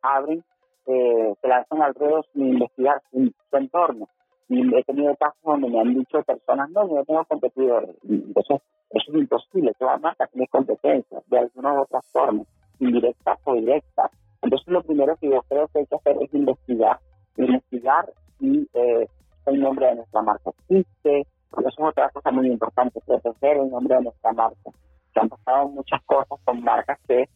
abren, 0.02 0.44
eh, 0.86 1.34
se 1.40 1.48
lanzan 1.48 1.82
al 1.82 1.94
ruedo 1.94 2.22
sin 2.32 2.48
investigar 2.48 3.02
su, 3.10 3.32
entorno. 3.56 4.08
Y 4.48 4.74
he 4.74 4.82
tenido 4.84 5.14
casos 5.16 5.42
donde 5.42 5.68
me 5.68 5.80
han 5.80 5.94
dicho 5.94 6.22
personas, 6.22 6.70
no, 6.70 6.88
yo 6.88 7.04
tengo 7.04 7.24
competidores. 7.24 7.96
Entonces, 8.08 8.60
eso 8.90 9.12
es 9.12 9.14
imposible. 9.14 9.72
Toda 9.78 9.98
marca 9.98 10.26
tiene 10.28 10.46
competencias 10.48 11.22
de 11.28 11.38
alguna 11.38 11.74
u 11.74 11.82
otra 11.82 12.00
forma, 12.12 12.44
indirectas 12.78 13.38
o 13.44 13.54
directas. 13.54 14.10
Entonces, 14.40 14.68
lo 14.68 14.82
primero 14.82 15.16
que 15.16 15.28
yo 15.28 15.42
creo 15.48 15.68
que 15.68 15.80
hay 15.80 15.86
que 15.86 15.96
hacer 15.96 16.16
es 16.22 16.32
investigar. 16.32 16.98
Investigar 17.36 18.10
si 18.38 18.66
eh, 18.72 19.08
el 19.46 19.60
nombre 19.60 19.86
de 19.86 19.96
nuestra 19.96 20.22
marca 20.22 20.50
existe. 20.50 21.26
Eso 21.58 21.68
es 21.68 21.78
otra 21.78 22.10
cosa 22.10 22.30
muy 22.30 22.46
importante, 22.46 23.00
proteger 23.04 23.56
el 23.58 23.70
nombre 23.70 23.96
de 23.96 24.02
nuestra 24.02 24.32
marca. 24.32 24.70
Se 25.12 25.20
han 25.20 25.28
pasado 25.28 25.68
muchas 25.68 26.02
cosas 26.04 26.38
con 26.44 26.62
marcas 26.62 26.98
que 27.06 27.28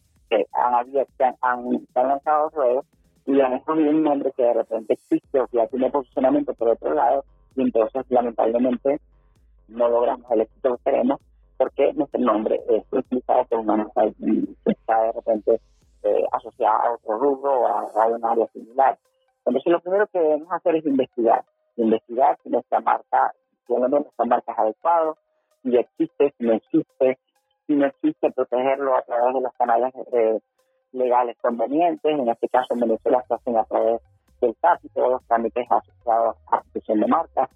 han, 0.51 0.73
abierto, 0.73 1.11
han, 1.19 1.35
han, 1.41 2.07
lanzado 2.07 2.49
ruedos 2.49 2.85
y 3.25 3.39
han 3.39 3.53
escogido 3.53 3.91
un 3.91 4.03
nombre 4.03 4.31
que 4.35 4.43
de 4.43 4.53
repente 4.53 4.93
existe 4.93 5.39
o 5.39 5.47
que 5.47 5.57
ya 5.57 5.67
tiene 5.67 5.91
posicionamiento 5.91 6.53
por 6.53 6.69
otro 6.69 6.93
lado 6.93 7.23
y 7.55 7.61
entonces 7.61 8.05
lamentablemente 8.09 8.99
no 9.67 9.89
logramos 9.89 10.29
el 10.31 10.41
éxito 10.41 10.77
que 10.77 10.91
queremos 10.91 11.19
porque 11.57 11.93
nuestro 11.93 12.19
nombre 12.19 12.61
es 12.69 12.83
utilizado 12.91 13.45
por 13.45 13.59
una 13.59 13.77
marca 13.77 14.01
que 14.19 14.71
está 14.71 15.03
de 15.03 15.11
repente 15.13 15.61
eh, 16.03 16.23
asociada 16.31 16.75
a 16.75 16.93
otro 16.93 17.17
rubro 17.17 17.61
o 17.61 17.67
a, 17.67 18.07
un 18.07 18.25
área 18.25 18.47
similar. 18.47 18.97
Entonces 19.45 19.71
lo 19.71 19.79
primero 19.79 20.07
que 20.07 20.19
debemos 20.19 20.51
hacer 20.51 20.75
es 20.75 20.85
investigar, 20.85 21.45
investigar 21.77 22.37
si 22.43 22.49
nuestra 22.49 22.79
marca, 22.81 23.33
si 23.65 23.73
nuestra 23.73 24.25
marca 24.25 24.51
es 24.51 24.59
adecuado, 24.59 25.17
si 25.61 25.77
existe, 25.77 26.33
si 26.37 26.45
no 26.45 26.53
existe, 26.53 27.17
no 27.67 27.85
existe, 27.85 28.31
protegerlo 28.31 28.95
a 28.95 29.01
través 29.03 29.33
de 29.33 29.41
los 29.41 29.53
canales 29.53 29.93
eh, 30.11 30.39
legales 30.91 31.37
convenientes, 31.41 32.11
en 32.11 32.29
este 32.29 32.49
caso 32.49 32.73
en 32.73 32.81
Venezuela 32.81 33.23
se 33.27 33.33
hacen 33.33 33.57
a 33.57 33.63
través 33.63 34.01
del 34.41 34.55
CAPI, 34.61 34.89
todos 34.89 35.11
los 35.11 35.23
trámites 35.25 35.65
asociados 35.69 36.35
a 36.51 36.61
protección 36.61 36.99
de 36.99 37.07
marcas, 37.07 37.49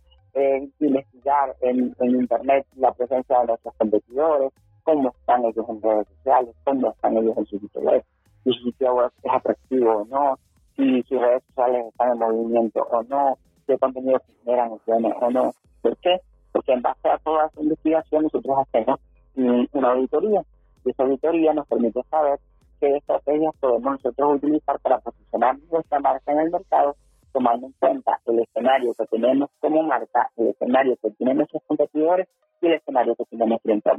investigar 0.79 1.55
en, 1.61 1.95
Internet 1.99 2.65
la 2.75 2.91
presencia 2.93 3.39
de 3.39 3.47
nuestros 3.47 3.73
competidores, 3.75 4.51
cómo 4.83 5.09
están 5.09 5.45
ellos 5.45 5.65
en 5.67 5.81
redes 5.81 6.07
sociales, 6.07 6.55
cómo 6.63 6.91
están 6.91 7.17
ellos 7.17 7.37
en 7.37 7.45
su 7.45 7.59
sitio 7.59 7.81
web, 7.81 8.03
si 8.43 8.53
su 8.53 8.63
sitio 8.65 8.93
web 8.95 9.11
es 9.23 9.31
atractivo 9.31 9.97
o 9.97 10.05
no, 10.05 10.37
si 10.75 11.03
sus 11.03 11.19
redes 11.19 11.43
sociales 11.47 11.87
están 11.87 12.11
en 12.11 12.19
movimiento 12.19 12.81
o 12.91 13.03
no, 13.03 13.37
qué 13.65 13.77
contenido 13.77 14.21
generan 14.43 14.71
o 14.71 15.31
no. 15.31 15.51
¿Por 15.81 15.97
qué? 15.97 16.19
Porque 16.51 16.73
en 16.73 16.81
base 16.81 17.09
a 17.09 17.17
toda 17.17 17.47
esa 17.47 17.61
investigación 17.61 18.23
nosotros 18.23 18.57
hacemos 18.59 18.99
una 19.37 19.91
auditoría 19.91 20.41
y 20.85 20.89
esa 20.91 21.03
auditoría 21.03 21.53
nos 21.53 21.67
permite 21.67 22.01
saber 22.09 22.39
qué 22.79 22.97
estrategias 22.97 23.55
podemos 23.59 23.91
nosotros 23.93 24.35
utilizar 24.35 24.79
para 24.79 24.99
posicionar 24.99 25.57
nuestra 25.71 25.99
marca 25.99 26.31
en 26.31 26.39
el 26.39 26.51
mercado, 26.51 26.95
tomando 27.33 27.67
en 27.67 27.73
cuenta 27.79 28.19
el 28.25 28.39
escenario 28.39 28.93
que 28.97 29.05
tenemos 29.07 29.49
como 29.59 29.83
marca, 29.83 30.29
el 30.37 30.47
escenario 30.49 30.95
que 31.01 31.11
tienen 31.11 31.37
nuestros 31.37 31.63
competidores 31.67 32.27
y 32.61 32.67
el 32.67 32.73
escenario 32.73 33.15
que 33.15 33.25
tenemos 33.25 33.61
frente 33.61 33.89
a 33.89 33.97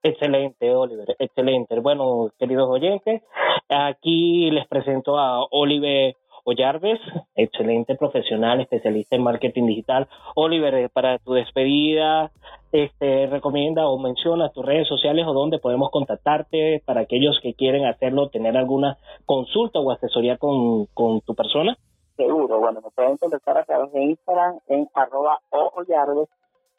Excelente, 0.00 0.72
Oliver, 0.74 1.16
excelente. 1.18 1.80
Bueno, 1.80 2.30
queridos 2.38 2.68
oyentes, 2.70 3.22
aquí 3.68 4.48
les 4.50 4.66
presento 4.68 5.18
a 5.18 5.44
Oliver 5.50 6.14
Ollarves, 6.44 7.00
excelente 7.34 7.96
profesional, 7.96 8.60
especialista 8.60 9.16
en 9.16 9.22
marketing 9.22 9.66
digital. 9.66 10.08
Oliver, 10.34 10.74
eh, 10.74 10.88
para 10.88 11.18
tu 11.18 11.34
despedida, 11.34 12.30
este, 12.72 13.26
recomienda 13.26 13.88
o 13.88 13.98
menciona 13.98 14.50
tus 14.50 14.64
redes 14.64 14.88
sociales 14.88 15.26
o 15.26 15.32
dónde 15.32 15.58
podemos 15.58 15.90
contactarte 15.90 16.82
para 16.84 17.02
aquellos 17.02 17.38
que 17.42 17.54
quieren 17.54 17.86
hacerlo, 17.86 18.28
tener 18.28 18.56
alguna 18.56 18.98
consulta 19.26 19.80
o 19.80 19.90
asesoría 19.90 20.36
con, 20.36 20.86
con 20.94 21.20
tu 21.22 21.34
persona. 21.34 21.76
Seguro, 22.16 22.58
bueno, 22.58 22.80
me 22.82 22.90
pueden 22.90 23.16
contactar 23.16 23.58
a 23.58 23.64
través 23.64 23.92
de 23.92 24.02
Instagram 24.02 24.58
en 24.66 24.88
arroba 24.94 25.38
o 25.50 25.72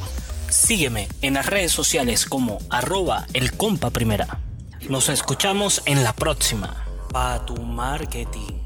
Sígueme 0.49 1.07
en 1.21 1.33
las 1.33 1.49
redes 1.49 1.71
sociales 1.71 2.25
como 2.25 2.59
arroba 2.69 3.25
el 3.33 3.57
compa 3.57 3.89
primera. 3.89 4.27
Nos 4.89 5.09
escuchamos 5.09 5.81
en 5.87 6.03
la 6.03 6.13
próxima. 6.13 6.85
Pa 7.11 7.43
tu 7.45 7.55
marketing. 7.55 8.64